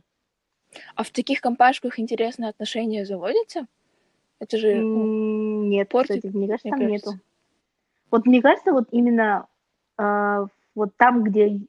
А 0.95 1.03
в 1.03 1.09
таких 1.09 1.41
компашках 1.41 1.99
интересные 1.99 2.49
отношения 2.49 3.05
заводятся? 3.05 3.67
Это 4.39 4.57
же... 4.57 4.75
ну, 4.75 5.65
Нет, 5.65 5.89
портит, 5.89 6.17
кстати, 6.17 6.35
мне 6.35 6.47
кажется, 6.47 6.67
мне 6.69 6.77
там 6.77 6.87
кажется. 6.87 7.09
нету. 7.11 7.21
Вот 8.11 8.25
мне 8.25 8.41
кажется, 8.41 8.71
вот 8.71 8.87
именно 8.91 9.47
а, 9.97 10.45
вот 10.73 10.95
там, 10.95 11.23
где 11.23 11.59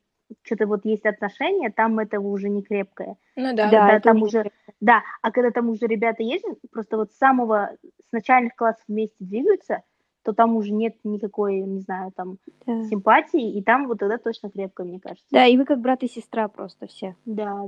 что-то 0.42 0.66
вот 0.66 0.84
есть 0.84 1.04
отношения, 1.06 1.70
там 1.70 1.98
это 1.98 2.20
уже 2.20 2.48
не 2.48 2.62
крепкое. 2.62 3.16
Ну 3.36 3.54
да. 3.54 3.70
Да, 3.70 3.92
это 3.92 4.04
там 4.08 4.16
не 4.16 4.22
уже- 4.24 4.42
крепко. 4.42 4.72
Да, 4.80 5.02
а 5.22 5.30
когда 5.30 5.50
там 5.50 5.68
уже 5.70 5.86
ребята 5.86 6.22
есть, 6.22 6.44
просто 6.70 6.96
вот 6.96 7.12
с 7.12 7.16
самого, 7.18 7.70
с 8.08 8.12
начальных 8.12 8.54
классов 8.56 8.82
вместе 8.88 9.16
двигаются, 9.20 9.82
то 10.22 10.32
там 10.32 10.56
уже 10.56 10.72
нет 10.72 10.96
никакой, 11.04 11.60
не 11.60 11.78
знаю, 11.80 12.10
там 12.10 12.38
Да. 12.66 12.82
симпатии, 12.86 13.56
и 13.56 13.62
там 13.62 13.86
вот 13.86 14.00
тогда 14.00 14.18
точно 14.18 14.50
крепко, 14.50 14.82
мне 14.82 14.98
кажется. 14.98 15.24
Да, 15.30 15.46
и 15.46 15.56
вы 15.56 15.64
как 15.64 15.78
брат 15.80 16.02
и 16.02 16.08
сестра 16.08 16.48
просто 16.48 16.88
все. 16.88 17.14
Да, 17.24 17.62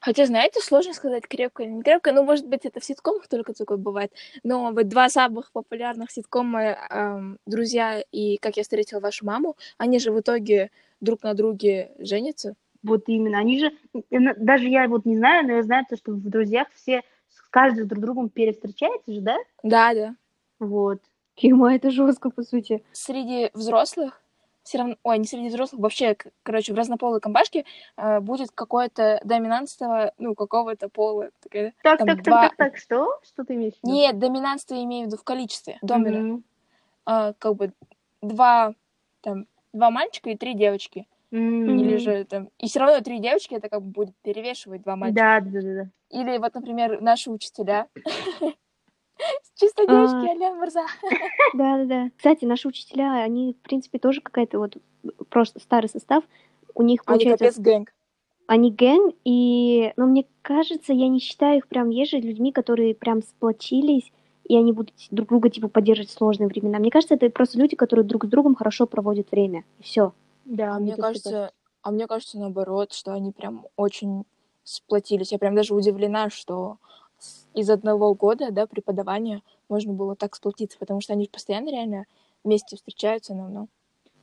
Хотя, 0.00 0.26
знаете, 0.26 0.60
сложно 0.60 0.92
сказать, 0.94 1.26
крепко 1.26 1.64
или 1.64 1.70
не 1.70 1.82
крепко. 1.82 2.12
Ну, 2.12 2.22
может 2.22 2.46
быть, 2.46 2.64
это 2.64 2.78
в 2.78 2.84
ситкомах 2.84 3.26
только 3.26 3.52
такое 3.52 3.78
бывает. 3.78 4.12
Но 4.44 4.70
вот 4.72 4.86
два 4.88 5.08
самых 5.08 5.50
популярных 5.50 6.12
ситкома 6.12 6.76
эм, 6.88 7.38
«Друзья» 7.46 8.00
и 8.12 8.36
«Как 8.38 8.56
я 8.56 8.62
встретил 8.62 9.00
вашу 9.00 9.26
маму», 9.26 9.56
они 9.76 9.98
же 9.98 10.12
в 10.12 10.20
итоге 10.20 10.70
друг 11.00 11.22
на 11.22 11.34
друге 11.34 11.92
женятся. 11.98 12.54
вот 12.82 13.04
именно. 13.08 13.38
Они 13.38 13.58
же, 13.58 13.72
э, 13.94 14.00
даже 14.36 14.68
я 14.68 14.86
вот 14.88 15.04
не 15.04 15.16
знаю, 15.16 15.46
но 15.46 15.52
я 15.54 15.62
знаю, 15.62 15.84
то, 15.88 15.96
что 15.96 16.12
в 16.12 16.28
друзьях 16.28 16.68
все 16.74 17.02
с 17.28 17.40
каждым 17.50 17.88
друг 17.88 18.00
другом 18.02 18.28
перевстречаются 18.28 19.12
же, 19.12 19.20
да? 19.20 19.36
Да, 19.62 19.94
да. 19.94 20.14
Вот. 20.60 21.00
Фима, 21.36 21.74
это 21.74 21.90
жестко, 21.90 22.30
по 22.30 22.42
сути. 22.42 22.82
Среди 22.92 23.50
взрослых 23.54 24.20
все 24.62 24.78
равно, 24.78 24.96
ой, 25.02 25.18
не 25.18 25.24
среди 25.24 25.48
взрослых, 25.48 25.80
вообще, 25.80 26.16
короче, 26.42 26.72
в 26.72 26.76
разнополой 26.76 27.20
компашке 27.20 27.64
э, 27.96 28.20
будет 28.20 28.50
какое-то 28.52 29.20
доминантство, 29.24 30.12
ну, 30.18 30.34
какого-то 30.34 30.88
пола. 30.88 31.30
Такая- 31.40 31.72
Так, 31.82 31.98
Там 31.98 32.06
так, 32.08 32.22
два- 32.22 32.42
так, 32.42 32.56
так, 32.56 32.72
так, 32.72 32.76
что? 32.76 33.18
Что 33.22 33.44
ты 33.44 33.54
имеешь 33.54 33.74
в 33.74 33.82
виду? 33.82 33.92
Нет, 33.94 34.18
доминантство 34.18 34.74
имею 34.74 35.04
в 35.04 35.06
виду 35.08 35.16
в 35.16 35.24
количестве. 35.24 35.78
Домина. 35.82 36.18
Мгм. 36.20 36.44
А, 37.06 37.32
как 37.38 37.54
бы 37.56 37.72
два, 38.20 38.74
там, 39.22 39.46
два 39.72 39.90
мальчика 39.90 40.30
и 40.30 40.36
три 40.36 40.54
девочки. 40.54 41.06
М. 41.30 41.78
Или 41.78 41.96
же 41.96 42.24
там... 42.24 42.48
И 42.58 42.66
все 42.68 42.80
равно 42.80 43.00
три 43.02 43.18
девочки 43.18 43.54
это 43.54 43.68
как 43.68 43.82
бы 43.82 43.90
будет 43.90 44.14
перевешивать 44.22 44.82
два 44.82 44.96
мальчика. 44.96 45.20
Да, 45.20 45.40
да, 45.40 45.60
да, 45.60 45.74
да. 45.84 45.90
Или 46.10 46.38
вот, 46.38 46.54
например, 46.54 47.00
наши 47.02 47.30
учителя. 47.30 47.86
Чисто 49.56 49.82
А. 49.82 49.86
девочки, 49.86 50.30
Алян 50.30 50.56
Мурза. 50.58 50.84
Да, 51.54 51.78
да, 51.78 51.84
да. 51.84 52.10
Кстати, 52.16 52.44
наши 52.44 52.68
учителя, 52.68 53.22
они, 53.22 53.54
в 53.54 53.62
принципе, 53.62 53.98
тоже 53.98 54.20
какая-то 54.20 54.58
вот 54.58 54.76
просто 55.28 55.60
старый 55.60 55.88
состав. 55.88 56.22
У 56.74 56.82
них 56.82 57.02
Они 57.06 57.24
получается, 57.24 57.44
капец 57.44 57.58
гэнг. 57.58 57.92
они 58.46 58.70
гэнг, 58.70 59.14
и, 59.24 59.92
ну, 59.96 60.06
мне 60.06 60.26
кажется, 60.42 60.92
я 60.92 61.08
не 61.08 61.18
считаю 61.18 61.58
их 61.58 61.66
прям 61.68 61.90
ежи 61.90 62.18
людьми, 62.18 62.52
которые 62.52 62.94
прям 62.94 63.22
сплотились, 63.22 64.12
и 64.48 64.56
они 64.56 64.72
будут 64.72 64.94
друг 65.10 65.28
друга, 65.28 65.50
типа, 65.50 65.68
поддерживать 65.68 66.10
в 66.10 66.14
сложные 66.14 66.48
времена. 66.48 66.78
Мне 66.78 66.90
кажется, 66.90 67.14
это 67.14 67.28
просто 67.30 67.58
люди, 67.58 67.76
которые 67.76 68.04
друг 68.04 68.24
с 68.24 68.28
другом 68.28 68.54
хорошо 68.54 68.86
проводят 68.86 69.30
время, 69.30 69.64
и 69.78 69.82
все. 69.82 70.12
Да, 70.46 70.74
А 70.74 70.78
мне 70.78 70.96
кажется, 70.96 71.52
а 71.82 71.90
мне 71.90 72.06
кажется 72.06 72.38
наоборот, 72.38 72.92
что 72.92 73.12
они 73.12 73.32
прям 73.32 73.66
очень 73.76 74.24
сплотились. 74.64 75.32
Я 75.32 75.38
прям 75.38 75.54
даже 75.54 75.74
удивлена, 75.74 76.30
что 76.30 76.78
из 77.54 77.68
одного 77.68 78.14
года, 78.14 78.50
да, 78.50 78.66
преподавания 78.66 79.42
можно 79.68 79.92
было 79.92 80.16
так 80.16 80.34
сплотиться, 80.34 80.78
потому 80.78 81.00
что 81.00 81.12
они 81.12 81.28
постоянно 81.28 81.70
реально 81.70 82.06
вместе 82.42 82.76
встречаются, 82.76 83.34
ну, 83.34 83.48
ну. 83.48 83.68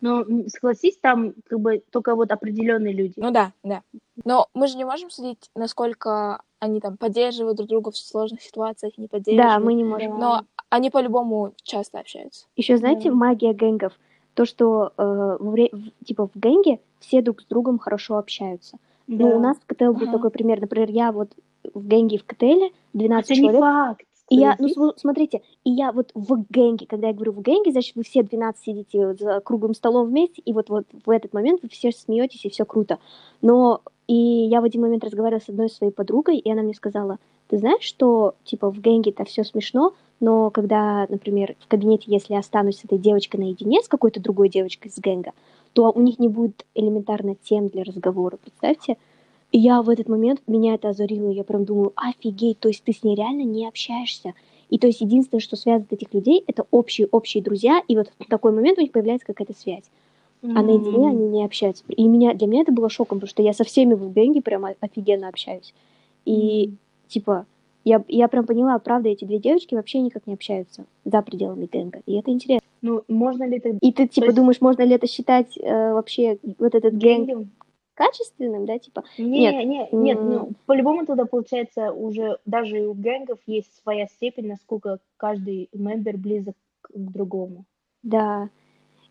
Но 0.02 0.24
согласись, 0.48 0.98
там 1.02 1.34
как 1.48 1.60
бы 1.60 1.82
только 1.92 2.16
вот 2.16 2.32
определенные 2.32 2.94
люди. 2.94 3.14
Ну 3.18 3.32
да, 3.32 3.54
да. 3.64 3.82
Но 4.24 4.48
мы 4.54 4.68
же 4.68 4.78
не 4.78 4.86
можем 4.86 5.10
судить, 5.10 5.50
насколько 5.56 6.42
они 6.60 6.80
там 6.80 6.98
поддерживают 6.98 7.58
друг 7.58 7.70
друга 7.70 7.92
в 7.92 7.98
сложных 7.98 8.42
ситуациях, 8.42 8.94
не 8.98 9.08
поддерживают. 9.08 9.54
Да, 9.54 9.60
мы 9.60 9.74
не 9.74 9.84
можем. 9.84 10.20
Но 10.20 10.44
они 10.70 10.90
по-любому 10.90 11.54
часто 11.64 12.00
общаются. 12.00 12.46
Еще 12.56 12.78
знаете, 12.78 13.10
Да. 13.10 13.16
магия 13.16 13.54
гэнгов, 13.54 13.94
то, 14.34 14.46
что 14.46 14.92
э, 14.98 15.38
в- 15.40 15.70
типа 16.06 16.28
в 16.28 16.32
гэнге 16.36 16.80
все 17.00 17.22
друг 17.22 17.42
с 17.42 17.46
другом 17.46 17.80
хорошо 17.80 18.18
общаются. 18.18 18.78
Ну, 19.08 19.30
Да. 19.30 19.36
у 19.36 19.40
нас 19.40 19.58
в 19.58 19.66
КТЛ 19.66 19.94
был 19.94 20.04
Ага. 20.08 20.12
такой 20.14 20.30
пример. 20.32 20.60
Например, 20.60 20.90
я 20.90 21.12
вот 21.12 21.30
в 21.74 21.88
гэнге 21.88 22.18
в 22.18 22.26
КТЛ 22.26 22.74
12 22.94 23.32
Это 23.32 23.42
не 23.42 23.48
человек. 23.48 23.62
факт. 23.62 24.06
И 24.30 24.38
я, 24.38 24.56
ну, 24.60 24.94
смотрите, 24.98 25.42
и 25.64 25.70
я 25.70 25.92
вот 25.92 26.10
в 26.16 26.46
гэнге, 26.50 26.88
когда 26.88 27.08
я 27.08 27.14
говорю 27.14 27.32
в 27.32 27.42
гэнге, 27.42 27.72
значит, 27.72 27.96
вы 27.96 28.04
все 28.04 28.24
12 28.24 28.64
сидите 28.64 29.14
за 29.14 29.40
круглым 29.40 29.76
столом 29.76 30.08
вместе, 30.08 30.42
и 30.44 30.52
вот, 30.52 30.70
вот 30.70 30.86
в 31.06 31.10
этот 31.12 31.34
момент 31.34 31.62
вы 31.62 31.70
все 31.70 31.92
смеетесь, 31.92 32.44
и 32.44 32.50
все 32.50 32.66
круто. 32.66 32.98
Но 33.44 33.82
и 34.08 34.16
я 34.16 34.62
в 34.62 34.64
один 34.64 34.82
момент 34.82 35.04
разговаривала 35.04 35.42
с 35.42 35.50
одной 35.50 35.70
своей 35.70 35.92
подругой, 35.92 36.38
и 36.38 36.52
она 36.52 36.64
мне 36.64 36.74
сказала, 36.74 37.20
ты 37.50 37.58
знаешь, 37.60 37.84
что, 37.84 38.34
типа, 38.44 38.72
в 38.72 38.82
гэнге 38.82 39.12
это 39.12 39.26
все 39.26 39.44
смешно, 39.44 39.94
но 40.20 40.50
когда, 40.50 41.06
например, 41.10 41.56
в 41.60 41.68
кабинете, 41.68 42.06
если 42.08 42.34
я 42.34 42.40
останусь 42.40 42.80
с 42.80 42.86
этой 42.86 42.98
девочкой 42.98 43.42
наедине, 43.42 43.82
с 43.84 43.88
какой-то 43.88 44.20
другой 44.20 44.50
девочкой 44.50 44.90
из 44.90 45.00
гэнга, 45.00 45.34
то 45.74 45.92
у 45.92 46.02
них 46.02 46.18
не 46.20 46.30
будет 46.30 46.66
элементарно 46.74 47.36
тем 47.44 47.68
для 47.68 47.84
разговора, 47.84 48.38
представьте? 48.38 48.98
И 49.56 49.58
я 49.58 49.82
в 49.82 49.90
этот 49.90 50.10
момент, 50.10 50.42
меня 50.48 50.74
это 50.74 50.90
озарило, 50.90 51.30
я 51.30 51.46
прям 51.46 51.64
думаю, 51.64 51.94
офигеть, 51.96 52.60
то 52.60 52.68
есть 52.68 52.84
ты 52.84 52.92
с 52.92 53.04
ней 53.04 53.16
реально 53.16 53.44
не 53.44 53.66
общаешься. 53.66 54.34
И 54.70 54.78
то 54.78 54.88
есть 54.88 55.00
единственное, 55.00 55.40
что 55.40 55.56
связывает 55.56 55.94
этих 55.94 56.14
людей, 56.14 56.44
это 56.46 56.66
общие-общие 56.72 57.42
друзья, 57.42 57.82
и 57.88 57.96
вот 57.96 58.12
в 58.20 58.26
такой 58.30 58.52
момент 58.52 58.80
у 58.80 58.82
них 58.82 58.92
появляется 58.92 59.26
какая-то 59.26 59.54
связь. 59.58 59.86
А 60.44 60.62
наедине 60.62 61.08
они 61.10 61.28
не 61.30 61.46
общаются. 61.46 61.86
И 61.88 62.06
меня, 62.06 62.34
для 62.34 62.48
меня 62.48 62.64
это 62.64 62.74
было 62.74 62.90
шоком, 62.90 63.20
потому 63.20 63.30
что 63.30 63.42
я 63.44 63.54
со 63.54 63.64
всеми 63.64 63.94
в 63.94 64.12
гэнге 64.12 64.42
прям 64.42 64.66
офигенно 64.82 65.30
общаюсь. 65.30 65.74
И, 66.26 66.66
М. 66.68 66.78
типа, 67.08 67.46
Я, 67.88 68.04
я 68.08 68.28
прям 68.28 68.48
поняла, 68.48 68.80
правда, 68.80 69.10
эти 69.10 69.26
две 69.26 69.38
девочки 69.38 69.76
вообще 69.76 70.00
никак 70.02 70.26
не 70.26 70.34
общаются 70.34 70.86
за 71.06 71.22
пределами 71.22 71.70
гэнга. 71.72 72.00
И 72.08 72.16
это 72.16 72.32
интересно. 72.32 72.68
Ну, 72.82 73.04
можно 73.08 73.48
ли 73.48 73.58
это 73.58 73.78
И 73.80 73.92
ты, 73.92 74.08
типа, 74.08 74.26
есть- 74.26 74.36
думаешь, 74.36 74.60
можно 74.60 74.82
ли 74.82 74.96
это 74.96 75.06
считать 75.08 75.56
э, 75.60 75.94
вообще 75.94 76.40
вот 76.58 76.74
этот 76.74 76.98
гэнг? 76.98 77.48
Качественным, 77.96 78.66
да, 78.66 78.78
типа? 78.78 79.04
Не, 79.18 79.40
Нет. 79.52 79.66
нет, 79.66 79.94
нет, 79.94 80.20
ну, 80.22 80.52
по-любому 80.68 81.06
тогда 81.06 81.26
получается 81.26 81.92
уже 81.92 82.38
даже 82.46 82.78
и 82.80 82.86
у 82.86 82.94
гэнгов 82.94 83.40
есть 83.48 83.74
своя 83.82 84.06
степень, 84.08 84.48
насколько 84.48 85.00
каждый 85.18 85.70
мембер 85.74 86.18
близок 86.18 86.56
к 86.82 86.90
другому. 86.94 87.66
Да. 88.04 88.50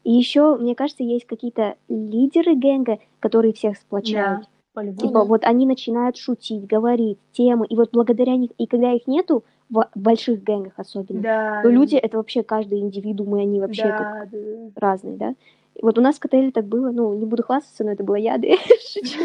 И 0.04 0.12
еще, 0.12 0.56
мне 0.56 0.74
кажется, 0.74 1.02
есть 1.02 1.24
какие-то 1.26 1.76
лидеры 1.88 2.54
гэнга, 2.54 2.98
которые 3.20 3.54
всех 3.54 3.76
сплочают. 3.78 4.46
по-любому. 4.74 4.98
Типа, 4.98 5.20
да. 5.20 5.24
вот 5.24 5.44
они 5.44 5.66
начинают 5.66 6.16
шутить, 6.16 6.66
говорить, 6.66 7.18
темы, 7.32 7.64
и 7.66 7.76
вот 7.76 7.90
благодаря 7.92 8.36
них, 8.36 8.50
и 8.58 8.66
когда 8.66 8.92
их 8.92 9.06
нету, 9.06 9.44
в 9.70 9.88
больших 9.94 10.42
гэнгах 10.42 10.74
особенно, 10.76 11.20
Да. 11.22 11.60
то 11.62 11.70
люди, 11.70 11.96
это 11.96 12.18
вообще 12.18 12.42
каждый 12.42 12.80
индивидуум, 12.80 13.36
и 13.36 13.42
они 13.42 13.60
вообще 13.60 13.84
как 13.84 14.30
да, 14.30 14.38
да, 14.38 14.38
да. 14.38 14.70
разные, 14.76 15.16
да? 15.16 15.34
Вот 15.82 15.98
у 15.98 16.00
нас 16.00 16.16
в 16.16 16.20
КТЛ 16.20 16.50
так 16.52 16.66
было, 16.66 16.90
ну, 16.90 17.14
не 17.14 17.26
буду 17.26 17.42
хвастаться, 17.42 17.84
но 17.84 17.92
это 17.92 18.04
было 18.04 18.14
яды. 18.16 18.56
Шучу, 18.92 19.18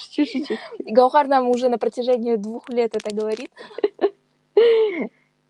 шучу, 0.00 0.26
шучу. 0.26 0.54
Гаухар 0.80 1.26
нам 1.28 1.48
уже 1.48 1.68
на 1.68 1.78
протяжении 1.78 2.36
двух 2.36 2.68
лет 2.68 2.94
это 2.94 3.14
говорит. 3.14 3.50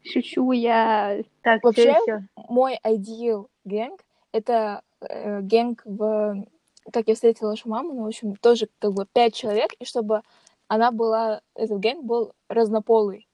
Шучу 0.05 0.53
я. 0.53 1.23
Так, 1.43 1.65
Вообще. 1.65 1.97
Мой 2.37 2.79
ideal 2.85 3.49
гэнг— 3.65 4.01
это 4.33 4.83
э, 5.01 5.41
гэнг 5.41 5.83
в 5.85 6.47
«Как 6.93 7.09
я 7.09 7.15
встретила 7.15 7.51
вашу 7.51 7.69
маму», 7.69 7.95
ну, 7.95 8.05
в 8.05 8.07
общем, 8.07 8.37
тоже 8.37 8.69
как 8.79 8.93
бы 8.93 9.07
пять 9.13 9.35
человек, 9.35 9.73
и 9.79 9.85
чтобы 9.85 10.23
она 10.69 10.91
была, 10.93 11.43
этот 11.55 11.81
гэнг 11.81 12.05
был 12.05 12.33
разнополый. 12.49 13.27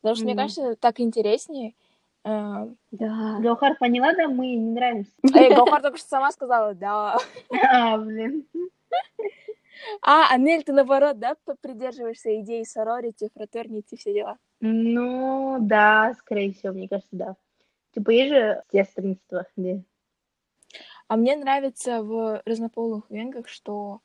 Потому 0.00 0.16
что, 0.16 0.24
мне 0.24 0.36
кажется, 0.36 0.76
так 0.76 1.00
интереснее. 1.00 1.74
Э, 2.26 2.66
Да. 2.90 3.38
Гаухар 3.40 3.76
поняла, 3.78 4.12
да, 4.14 4.26
мы 4.26 4.46
не 4.56 4.70
нравимся. 4.72 5.12
Эй, 5.34 5.54
Гаухар 5.54 5.80
только 5.80 5.96
что 5.98 6.08
сама 6.08 6.32
сказала, 6.32 6.74
да. 6.74 7.16
А, 7.62 7.96
блин. 7.98 8.44
А, 10.02 10.32
Анель, 10.34 10.64
ты 10.64 10.72
наоборот, 10.72 11.18
да, 11.18 11.36
придерживаешься 11.60 12.40
идеи 12.40 12.64
сорорити, 12.64 13.28
фратернити, 13.34 13.94
все 13.96 14.12
дела? 14.14 14.38
Ну, 14.60 15.58
да, 15.60 16.14
скорее 16.18 16.52
всего, 16.54 16.72
мне 16.72 16.88
кажется, 16.88 17.08
да. 17.12 17.36
Типа, 17.94 18.10
есть 18.10 18.30
же 18.32 18.62
сестринство, 18.72 19.46
где... 19.56 19.82
А 21.08 21.16
мне 21.16 21.36
нравится 21.36 22.02
в 22.02 22.42
разнополых 22.44 23.04
генгах, 23.10 23.46
что 23.48 24.00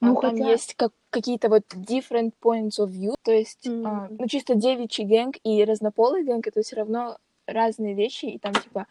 Ну, 0.00 0.16
а, 0.16 0.20
там 0.20 0.30
хотя- 0.32 0.50
есть 0.50 0.74
как, 0.76 0.92
какие-то 1.10 1.48
вот 1.48 1.64
different 1.74 2.32
points 2.40 2.78
of 2.78 2.90
view, 2.90 3.14
то 3.22 3.32
есть, 3.32 3.66
Мгм. 3.66 3.86
а, 3.86 4.08
ну, 4.10 4.28
чисто 4.28 4.54
девичий 4.54 5.04
гэнг 5.04 5.36
и 5.42 5.64
разнополый 5.64 6.22
гэнг, 6.24 6.46
это 6.46 6.62
все 6.62 6.76
равно 6.76 7.16
разные 7.46 7.94
вещи, 7.94 8.26
и 8.26 8.38
там, 8.38 8.54
типа, 8.54 8.86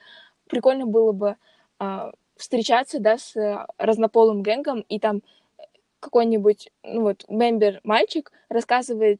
прикольно 0.48 0.86
было 0.86 1.12
бы 1.12 1.36
а, 1.80 2.12
встречаться, 2.36 3.00
да, 3.00 3.18
с 3.18 3.36
э, 3.36 3.65
разнополым 3.78 4.41
гэнгом, 4.41 4.82
и 4.82 5.00
там 5.00 5.22
какой-нибудь, 6.00 6.72
ну, 6.84 7.02
вот, 7.02 7.26
мембер 7.30 7.82
мальчик 7.84 8.32
рассказывает 8.50 9.20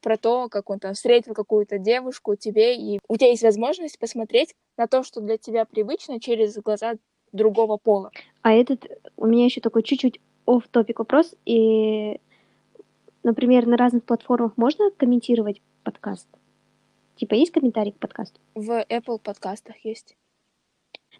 про 0.00 0.16
то, 0.16 0.48
как 0.48 0.70
он 0.70 0.78
там 0.78 0.94
встретил 0.94 1.34
какую-то 1.34 1.78
девушку 1.78 2.36
тебе, 2.36 2.76
и 2.76 3.00
у 3.08 3.16
тебя 3.16 3.30
есть 3.30 3.42
возможность 3.42 3.98
посмотреть 3.98 4.54
на 4.76 4.86
то, 4.86 5.02
что 5.02 5.20
для 5.20 5.38
тебя 5.38 5.64
привычно, 5.64 6.20
через 6.20 6.56
глаза 6.56 6.94
другого 7.32 7.76
пола. 7.76 8.10
А 8.42 8.52
этот, 8.52 8.86
у 9.16 9.26
меня 9.26 9.44
еще 9.44 9.60
такой 9.60 9.82
чуть-чуть 9.82 10.20
оф 10.46 10.68
топик 10.68 10.98
вопрос. 10.98 11.34
И, 11.44 12.20
например, 13.22 13.66
на 13.66 13.76
разных 13.76 14.04
платформах 14.04 14.56
можно 14.56 14.90
комментировать 14.96 15.60
подкаст? 15.84 16.26
Типа, 17.20 17.34
есть 17.34 17.52
комментарий 17.52 17.92
к 17.92 17.98
подкасту? 17.98 18.40
В 18.54 18.82
Apple 18.88 19.18
подкастах 19.18 19.76
есть. 19.84 20.16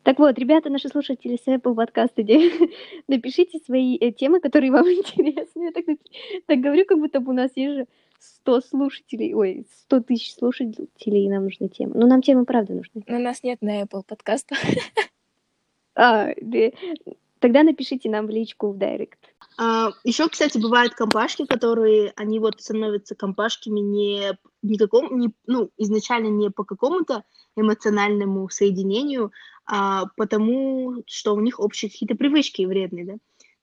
Так 0.02 0.18
вот, 0.18 0.38
ребята, 0.38 0.70
наши 0.70 0.88
слушатели 0.88 1.36
с 1.36 1.46
Apple 1.46 1.74
подкаста, 1.74 2.22
напишите 3.06 3.58
свои 3.58 3.98
э, 3.98 4.10
темы, 4.10 4.40
которые 4.40 4.72
вам 4.72 4.86
интересны. 4.90 5.64
Я 5.64 5.72
так, 5.72 5.84
так 6.46 6.58
говорю, 6.58 6.86
как 6.86 6.98
будто 6.98 7.20
бы 7.20 7.32
у 7.32 7.34
нас 7.34 7.50
есть 7.54 7.74
же 7.74 7.86
100 8.18 8.60
слушателей, 8.62 9.34
ой, 9.34 9.66
100 9.82 10.00
тысяч 10.00 10.34
слушателей, 10.34 11.26
и 11.26 11.28
нам 11.28 11.44
нужны 11.44 11.68
темы. 11.68 11.92
Ну, 11.96 12.06
нам 12.06 12.22
темы 12.22 12.46
правда 12.46 12.72
нужны. 12.72 13.02
Но 13.06 13.18
нас 13.18 13.42
нет 13.42 13.60
на 13.60 13.82
Apple 13.82 14.02
подкастах. 14.06 14.58
А. 15.94 16.32
Тогда 17.40 17.62
напишите 17.62 18.08
нам 18.10 18.26
в 18.26 18.30
личку 18.30 18.70
в 18.70 18.78
директ. 18.78 19.18
еще, 20.04 20.28
кстати, 20.28 20.58
бывают 20.58 20.94
компашки, 20.94 21.46
которые, 21.46 22.12
они 22.16 22.38
вот 22.38 22.60
становятся 22.60 23.14
компашками 23.14 23.80
не, 23.80 24.38
не, 24.62 24.78
каком, 24.78 25.18
не 25.18 25.30
ну, 25.46 25.70
изначально 25.78 26.28
не 26.28 26.50
по 26.50 26.64
какому-то 26.64 27.24
эмоциональному 27.56 28.48
соединению, 28.50 29.32
а 29.66 30.06
потому, 30.16 31.02
что 31.06 31.34
у 31.34 31.40
них 31.40 31.60
общие 31.60 31.90
какие-то 31.90 32.14
привычки 32.14 32.64
вредные, 32.64 33.04
да, 33.06 33.14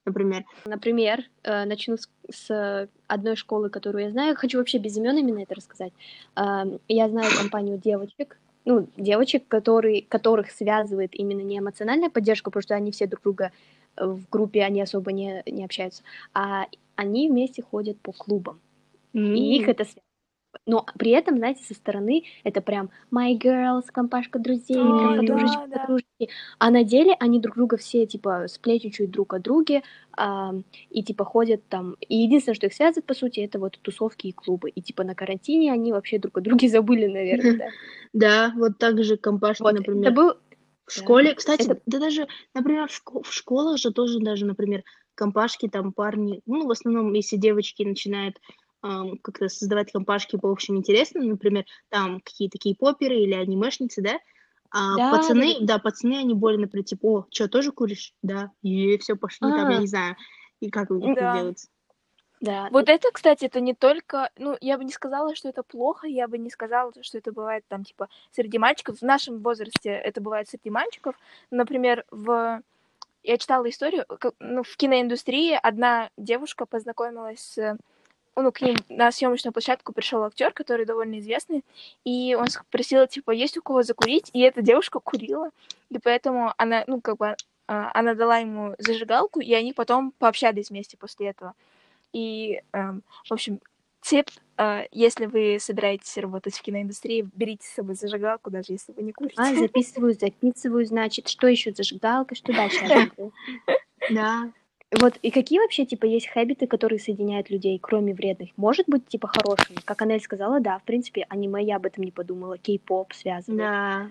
например. 0.06 0.46
Например, 0.66 1.24
э, 1.44 1.66
начну 1.66 1.98
с, 1.98 2.10
с 2.30 2.90
одной 3.08 3.36
школы, 3.36 3.70
которую 3.70 4.06
я 4.06 4.12
знаю. 4.12 4.36
Хочу 4.36 4.58
вообще 4.58 4.80
без 4.80 4.98
имен 4.98 5.18
именно 5.18 5.44
это 5.44 5.56
рассказать. 5.56 5.94
А, 6.36 6.66
Я 6.88 7.10
знаю 7.10 7.32
компанию 7.38 7.78
девочек, 7.78 8.40
ну, 8.68 8.88
девочек, 8.98 9.48
которые, 9.48 10.02
которых 10.02 10.52
связывает 10.52 11.16
именно 11.16 11.40
не 11.40 11.60
эмоциональная 11.60 12.10
поддержка, 12.10 12.50
потому 12.50 12.62
что 12.62 12.76
они 12.76 12.92
все 12.92 13.08
друг 13.08 13.24
друга 13.24 13.52
э, 13.96 14.06
в 14.06 14.30
группе, 14.30 14.62
они 14.62 14.82
особо 14.82 15.14
не, 15.14 15.42
не 15.46 15.64
общаются, 15.64 16.04
а 16.34 16.66
они 16.98 17.30
вместе 17.30 17.62
ходят 17.64 17.98
по 18.02 18.12
клубам. 18.12 18.60
И 19.14 19.58
их 19.58 19.70
это 19.70 19.86
связывает. 19.86 20.07
Но 20.66 20.86
при 20.98 21.12
этом, 21.12 21.38
знаете, 21.38 21.64
со 21.64 21.74
стороны 21.74 22.24
это 22.44 22.62
прям 22.62 22.90
my 23.14 23.38
girls, 23.38 23.84
компашка 23.92 24.40
друзей, 24.40 24.78
Ой, 24.78 25.18
подружечки, 25.18 25.56
да, 25.56 25.68
да. 25.68 25.80
подружечки. 25.82 26.30
А 26.60 26.70
на 26.72 26.84
деле 26.84 27.16
они 27.20 27.40
друг 27.40 27.56
друга 27.56 27.78
все, 27.78 28.06
типа, 28.06 28.46
сплетничают 28.48 29.12
друг 29.12 29.34
о 29.34 29.40
друге, 29.40 29.84
а, 30.14 30.54
и, 30.90 31.04
типа, 31.04 31.24
ходят 31.26 31.62
там. 31.70 31.96
И 32.02 32.16
единственное, 32.18 32.56
что 32.56 32.66
их 32.68 32.74
связывает, 32.74 33.06
по 33.06 33.14
сути, 33.14 33.40
это 33.42 33.60
вот 33.60 33.78
тусовки 33.82 34.28
и 34.28 34.32
клубы. 34.32 34.70
И, 34.70 34.82
типа, 34.82 35.04
на 35.04 35.16
карантине 35.16 35.72
они 35.72 35.92
вообще 35.94 36.20
друг 36.20 36.38
о 36.38 36.42
друге 36.42 36.68
забыли, 36.70 37.08
наверное, 37.08 37.58
да. 37.58 37.66
Да, 38.14 38.54
вот 38.56 38.78
так 38.80 39.04
же 39.04 39.18
компашки, 39.18 39.62
Вот, 39.62 39.74
например. 39.74 40.04
это 40.04 40.12
был... 40.12 40.34
В 40.86 40.92
школе, 40.94 41.34
кстати, 41.36 41.64
Это- 41.64 41.82
да 41.86 42.00
даже, 42.00 42.28
например, 42.54 42.88
в, 42.88 42.92
шко- 42.92 43.22
в 43.22 43.34
школах 43.34 43.78
же 43.78 43.92
тоже 43.92 44.20
даже, 44.20 44.46
например, 44.46 44.84
компашки, 45.16 45.68
там 45.68 45.92
парни, 45.92 46.40
ну, 46.46 46.66
в 46.66 46.72
основном, 46.72 47.12
если 47.12 47.36
девочки 47.36 47.84
начинают 47.84 48.40
ам, 48.82 49.18
как-то 49.18 49.50
создавать 49.50 49.92
компашки 49.92 50.38
по 50.38 50.50
общим 50.52 50.78
интересам, 50.78 51.28
например, 51.28 51.66
там 51.90 52.22
какие-то 52.22 52.58
кей-поперы 52.58 53.16
или 53.16 53.34
анимешницы, 53.34 54.02
да, 54.02 54.20
а 54.72 54.98
Да, 54.98 55.12
пацаны, 55.12 55.56
да, 55.62 55.76
да, 55.76 55.80
пацаны, 55.80 56.18
они 56.18 56.34
более, 56.34 56.60
например, 56.60 56.86
типа, 56.86 57.06
о, 57.08 57.28
что, 57.32 57.48
тоже 57.48 57.72
куришь? 57.72 58.14
Да, 58.22 58.52
и 58.62 58.98
все, 58.98 59.16
пошли, 59.16 59.50
там, 59.50 59.70
я 59.70 59.78
А. 59.78 59.80
не 59.82 59.88
знаю, 59.88 60.16
и 60.60 60.70
как 60.70 60.92
это 60.92 61.14
Да. 61.16 61.34
делается. 61.34 61.70
Да, 62.40 62.68
Вот 62.72 62.88
это, 62.88 63.10
кстати, 63.12 63.46
это 63.46 63.60
не 63.60 63.74
только... 63.74 64.30
Ну, 64.38 64.56
я 64.62 64.78
бы 64.78 64.84
не 64.84 64.92
сказала, 64.92 65.36
что 65.36 65.50
это 65.50 65.64
плохо, 65.64 66.06
я 66.08 66.28
бы 66.28 66.38
не 66.38 66.52
сказала, 66.52 66.94
что 67.02 67.18
это 67.18 67.32
бывает 67.32 67.64
там, 67.68 67.84
типа, 67.84 68.10
среди 68.32 68.60
мальчиков. 68.60 69.00
В 69.00 69.02
нашем 69.02 69.40
возрасте 69.40 69.90
это 69.90 70.22
бывает 70.22 70.48
среди 70.48 70.70
мальчиков. 70.70 71.16
Например, 71.50 72.06
в... 72.12 72.62
Я 73.24 73.38
читала 73.40 73.68
историю, 73.68 74.06
как- 74.20 74.36
ну, 74.40 74.62
в 74.62 74.78
киноиндустрии 74.78 75.60
одна 75.62 76.12
девушка 76.16 76.68
познакомилась 76.68 77.40
с... 77.40 77.78
Ну, 78.40 78.52
к 78.52 78.62
ним 78.62 78.76
на 78.88 79.12
съемочную 79.12 79.52
площадку 79.52 79.94
пришел 79.94 80.24
актер, 80.24 80.52
который 80.54 80.86
довольно 80.86 81.20
известный, 81.20 81.66
и 82.06 82.36
он 82.36 82.48
спросил, 82.48 83.08
типа, 83.08 83.32
есть 83.32 83.58
у 83.58 83.64
кого 83.64 83.82
закурить? 83.82 84.30
И 84.34 84.42
эта 84.42 84.62
девушка 84.62 85.00
курила, 85.00 85.50
и 85.90 85.98
поэтому 85.98 86.54
она, 86.58 86.84
ну, 86.86 87.02
как 87.02 87.18
бы, 87.18 87.36
а, 87.68 87.92
она 87.96 88.14
дала 88.14 88.38
ему 88.38 88.76
зажигалку, 88.78 89.40
и 89.40 89.52
они 89.54 89.74
потом 89.74 90.12
пообщались 90.20 90.70
вместе 90.70 90.98
после 90.98 91.30
этого. 91.30 91.56
И, 92.14 92.62
эм, 92.74 93.02
в 93.28 93.34
общем, 93.34 93.60
тип, 94.02 94.28
э, 94.58 94.86
если 94.92 95.26
вы 95.26 95.58
собираетесь 95.60 96.18
работать 96.18 96.56
в 96.56 96.62
киноиндустрии, 96.62 97.28
берите 97.34 97.68
с 97.68 97.74
собой 97.74 97.96
зажигалку, 97.96 98.52
даже 98.52 98.74
если 98.74 98.94
вы 98.94 99.02
не 99.02 99.14
курите. 99.14 99.36
А, 99.38 99.54
записываю, 99.54 100.14
записываю, 100.14 100.86
значит, 100.86 101.28
что 101.28 101.48
еще 101.48 101.74
зажигалка, 101.74 102.36
что 102.36 102.54
дальше? 102.54 102.80
Да. 104.12 104.52
Вот, 104.92 105.18
и 105.22 105.32
какие 105.32 105.60
вообще, 105.60 105.86
типа, 105.86 106.06
есть 106.06 106.28
хэбиты, 106.30 106.66
которые 106.66 107.00
соединяют 107.00 107.50
людей, 107.50 107.78
кроме 107.78 108.14
вредных? 108.14 108.52
Может 108.56 108.88
быть, 108.88 109.06
типа, 109.08 109.28
хорошими? 109.28 109.80
Как 109.84 110.02
Анель 110.02 110.22
сказала, 110.22 110.62
да, 110.62 110.80
в 110.80 110.84
принципе, 110.84 111.26
аниме, 111.28 111.62
я 111.64 111.76
об 111.76 111.86
этом 111.86 112.06
не 112.06 112.12
подумала, 112.12 112.58
кей-поп 112.58 113.14
связывает. 113.14 113.60
Да. 113.60 114.10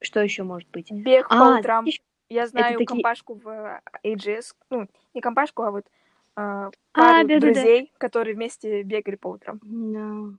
Что 0.00 0.20
еще 0.20 0.42
может 0.42 0.68
быть? 0.70 0.90
Бег 0.90 1.28
по 1.28 1.56
А, 1.56 1.58
утрам. 1.58 1.84
ещё- 1.84 2.02
Я 2.30 2.46
знаю 2.46 2.72
такие- 2.78 2.86
компашку 2.86 3.34
в 3.34 3.80
AGS, 4.02 4.54
ну, 4.70 4.88
не 5.12 5.20
компашку, 5.20 5.62
а 5.62 5.70
вот 5.70 5.84
э, 5.84 5.90
А, 6.36 6.70
пару 6.92 7.28
да-да-да. 7.28 7.40
друзей, 7.52 7.92
которые 7.98 8.34
вместе 8.34 8.82
бегали 8.82 9.16
по 9.16 9.28
утрам. 9.28 9.60
Да. 9.62 10.36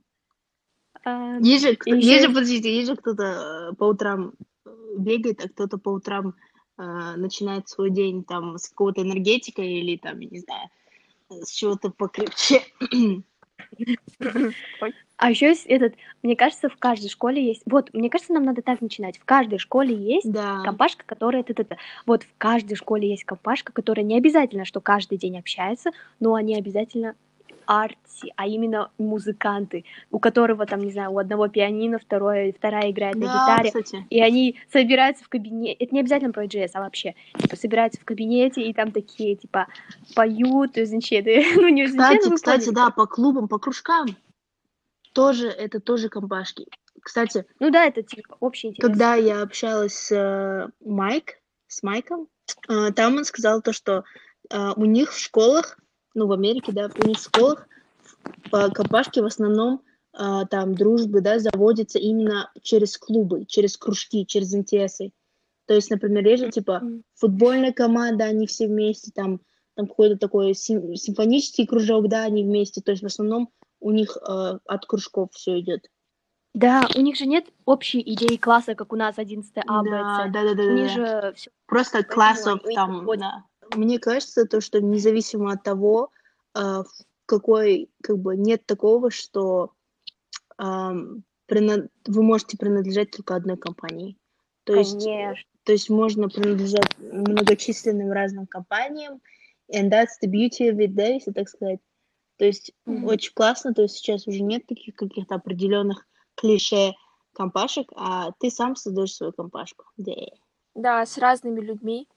а, 1.04 1.38
Есть 1.40 1.64
же, 1.64 1.76
кто- 1.76 1.94
И 1.94 2.00
есть 2.00 2.22
же, 2.26 2.28
подождите, 2.28 2.74
есть 2.74 2.88
же 2.88 2.96
кто-то 2.96 3.70
э, 3.72 3.76
по 3.76 3.84
утрам 3.84 4.32
э, 4.66 4.70
бегает, 4.98 5.44
а 5.44 5.48
кто-то 5.48 5.78
по 5.78 5.90
утрам 5.90 6.28
э, 6.30 6.32
начинает 6.76 7.68
свой 7.68 7.90
день 7.90 8.24
там 8.24 8.58
с 8.58 8.68
какого-то 8.68 9.02
энергетика 9.02 9.62
или 9.62 9.96
там, 9.96 10.20
я 10.20 10.28
не 10.28 10.40
знаю, 10.40 10.68
с 11.30 11.50
чего-то 11.50 11.90
покрепче. 11.90 12.62
А 15.18 15.30
еще 15.30 15.46
есть 15.48 15.64
этот, 15.66 15.94
мне 16.22 16.36
кажется, 16.36 16.68
в 16.68 16.76
каждой 16.76 17.08
школе 17.08 17.42
есть. 17.42 17.62
Вот, 17.64 17.92
мне 17.94 18.10
кажется, 18.10 18.34
нам 18.34 18.44
надо 18.44 18.60
так 18.60 18.82
начинать. 18.82 19.16
В 19.18 19.24
каждой 19.24 19.58
школе 19.58 19.94
есть 19.94 20.30
Да. 20.30 20.60
компашка, 20.62 21.04
которая 21.06 21.42
это, 21.42 21.62
это. 21.62 21.78
Вот 22.04 22.22
в 22.22 22.28
каждой 22.36 22.74
школе 22.76 23.08
есть 23.08 23.24
компашка, 23.24 23.72
которая 23.72 24.04
не 24.04 24.16
обязательно, 24.18 24.66
что 24.66 24.80
каждый 24.80 25.16
день 25.16 25.38
общается, 25.38 25.90
но 26.20 26.34
они 26.34 26.54
обязательно 26.54 27.14
арти, 27.66 28.32
а 28.36 28.46
именно 28.46 28.90
музыканты, 28.98 29.84
у 30.10 30.18
которого 30.18 30.66
там, 30.66 30.80
не 30.80 30.92
знаю, 30.92 31.12
у 31.12 31.18
одного 31.18 31.48
пианино, 31.48 31.98
второе, 31.98 32.52
вторая 32.52 32.90
играет 32.90 33.16
на 33.16 33.26
Да, 33.26 33.32
гитаре, 33.58 33.68
кстати. 33.82 34.06
и 34.10 34.20
они 34.20 34.56
собираются 34.72 35.24
в 35.24 35.28
кабинете, 35.28 35.72
это 35.84 35.94
не 35.94 36.00
обязательно 36.00 36.32
про 36.32 36.46
JS, 36.46 36.70
а 36.74 36.80
вообще, 36.80 37.14
типа, 37.38 37.56
собираются 37.56 38.00
в 38.00 38.04
кабинете, 38.04 38.62
и 38.62 38.72
там 38.72 38.92
такие, 38.92 39.36
типа, 39.36 39.66
поют, 40.14 40.78
извините, 40.78 41.22
ну, 41.56 41.68
не 41.68 41.86
Кстати, 41.86 42.34
кстати, 42.34 42.70
да, 42.70 42.90
по 42.90 43.06
клубам, 43.06 43.48
по 43.48 43.58
кружкам. 43.58 44.06
Тоже, 45.12 45.48
это 45.48 45.80
тоже 45.80 46.08
компашки. 46.08 46.66
Кстати, 47.00 47.46
Ну 47.60 47.70
да, 47.70 47.84
это, 47.86 48.02
типа, 48.02 48.36
общий 48.40 48.68
интерес. 48.68 48.86
когда 48.86 49.14
я 49.14 49.42
общалась 49.42 49.94
с 49.94 50.12
э, 50.12 50.68
Майк, 50.84 51.38
с 51.68 51.82
Майком, 51.82 52.28
э, 52.68 52.92
там 52.92 53.16
он 53.16 53.24
сказал 53.24 53.62
то, 53.62 53.72
что 53.72 54.04
э, 54.50 54.72
у 54.76 54.84
них 54.84 55.12
в 55.12 55.18
школах, 55.18 55.78
ну, 56.16 56.26
в 56.26 56.32
Америке, 56.32 56.72
да, 56.72 56.88
в 56.88 57.18
школах 57.18 57.68
по 58.50 58.70
компашке 58.70 59.22
в 59.22 59.26
основном 59.26 59.82
э, 60.18 60.42
там 60.50 60.74
дружбы, 60.74 61.20
да, 61.20 61.38
заводятся 61.38 61.98
именно 61.98 62.50
через 62.62 62.96
клубы, 62.96 63.44
через 63.46 63.76
кружки, 63.76 64.26
через 64.26 64.54
интересы. 64.54 65.12
То 65.66 65.74
есть, 65.74 65.90
например, 65.90 66.26
есть 66.26 66.44
же, 66.44 66.50
типа, 66.50 66.82
футбольная 67.14 67.72
команда, 67.72 68.24
они 68.24 68.46
все 68.46 68.66
вместе, 68.66 69.10
там, 69.14 69.40
там 69.74 69.86
какой-то 69.86 70.16
такой 70.16 70.54
сим- 70.54 70.94
симфонический 70.96 71.66
кружок, 71.66 72.08
да, 72.08 72.22
они 72.24 72.44
вместе. 72.44 72.80
То 72.80 72.92
есть, 72.92 73.02
в 73.02 73.06
основном 73.06 73.50
у 73.80 73.90
них 73.90 74.16
э, 74.16 74.58
от 74.64 74.86
кружков 74.86 75.30
все 75.32 75.60
идет. 75.60 75.90
Да, 76.54 76.88
у 76.96 77.00
них 77.02 77.16
же 77.16 77.26
нет 77.26 77.44
общей 77.66 78.00
идеи 78.00 78.36
класса, 78.36 78.74
как 78.74 78.92
у 78.92 78.96
нас 78.96 79.18
11 79.18 79.52
А, 79.66 79.82
Б, 79.82 79.90
Да, 79.90 80.28
да, 80.32 80.44
да, 80.44 80.54
да. 80.54 80.62
У 80.62 80.72
них 80.72 80.86
да. 80.86 81.20
же 81.20 81.34
все 81.34 81.50
Просто 81.66 82.02
классов 82.02 82.60
там, 82.74 83.04
да. 83.18 83.44
Мне 83.76 83.98
кажется, 83.98 84.46
то, 84.46 84.60
что 84.60 84.80
независимо 84.80 85.52
от 85.52 85.62
того, 85.62 86.10
а, 86.54 86.84
какой, 87.26 87.90
как 88.02 88.18
бы, 88.18 88.36
нет 88.36 88.64
такого, 88.66 89.10
что 89.10 89.72
вы 90.58 92.22
можете 92.22 92.56
принадлежать 92.56 93.10
только 93.10 93.34
одной 93.36 93.56
компании. 93.56 94.16
То 94.64 94.74
есть, 94.74 95.04
Конечно. 95.04 95.44
то 95.64 95.72
есть 95.72 95.90
можно 95.90 96.28
принадлежать 96.28 96.96
многочисленным 96.98 98.10
разным 98.10 98.46
компаниям, 98.46 99.20
and 99.70 99.90
that's 99.90 100.18
the 100.22 100.30
beauty 100.30 100.70
of 100.70 100.76
it, 100.78 100.92
да, 100.94 101.06
если 101.06 101.32
так 101.32 101.48
сказать. 101.48 101.80
То 102.38 102.44
есть 102.46 102.72
Мгм. 102.84 103.04
очень 103.06 103.32
классно, 103.34 103.74
то 103.74 103.82
есть 103.82 103.96
сейчас 103.96 104.26
уже 104.26 104.42
нет 104.42 104.66
таких 104.66 104.94
каких-то 104.94 105.36
определенных 105.36 106.06
клише 106.34 106.94
компашек, 107.32 107.92
а 107.96 108.32
ты 108.40 108.50
сам 108.50 108.76
создаешь 108.76 109.14
свою 109.14 109.32
компашку. 109.32 109.84
Да. 109.96 110.12
Да, 110.74 111.06
с 111.06 111.18
разными 111.18 111.60
людьми. 111.60 112.08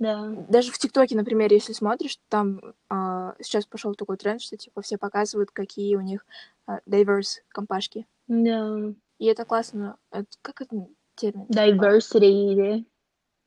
Да. 0.00 0.30
Даже 0.48 0.72
в 0.72 0.78
ТикТоке, 0.78 1.14
например, 1.14 1.52
если 1.52 1.74
смотришь, 1.74 2.18
там 2.28 2.60
а, 2.88 3.34
сейчас 3.40 3.66
пошел 3.66 3.94
такой 3.94 4.16
тренд, 4.16 4.40
что 4.40 4.56
типа 4.56 4.80
все 4.80 4.96
показывают, 4.96 5.50
какие 5.50 5.94
у 5.94 6.00
них 6.00 6.24
а, 6.66 6.80
diverse 6.88 7.42
компашки. 7.48 8.06
Да. 8.26 8.92
И 9.18 9.26
это 9.26 9.44
классно. 9.44 9.98
Это, 10.10 10.26
как 10.40 10.62
это 10.62 10.88
термин? 11.16 11.46
Diversity, 11.48 12.56
да. 12.56 12.84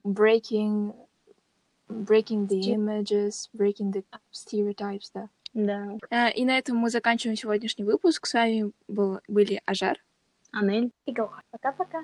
breaking, 0.09 0.95
breaking 1.89 2.47
the 2.47 2.61
images, 2.75 3.49
breaking 3.57 3.91
the 3.91 4.03
stereotypes, 4.31 5.09
да. 5.11 5.29
Да. 5.55 5.97
А, 6.11 6.29
И 6.29 6.45
на 6.45 6.57
этом 6.57 6.77
мы 6.77 6.91
заканчиваем 6.91 7.35
сегодняшний 7.35 7.83
выпуск. 7.83 8.27
С 8.27 8.33
вами 8.33 8.71
был, 8.87 9.21
были 9.27 9.59
Ажар. 9.65 9.97
Анель. 10.51 10.91
И 11.07 11.11
Галхар. 11.11 11.43
Пока-пока. 11.49 12.03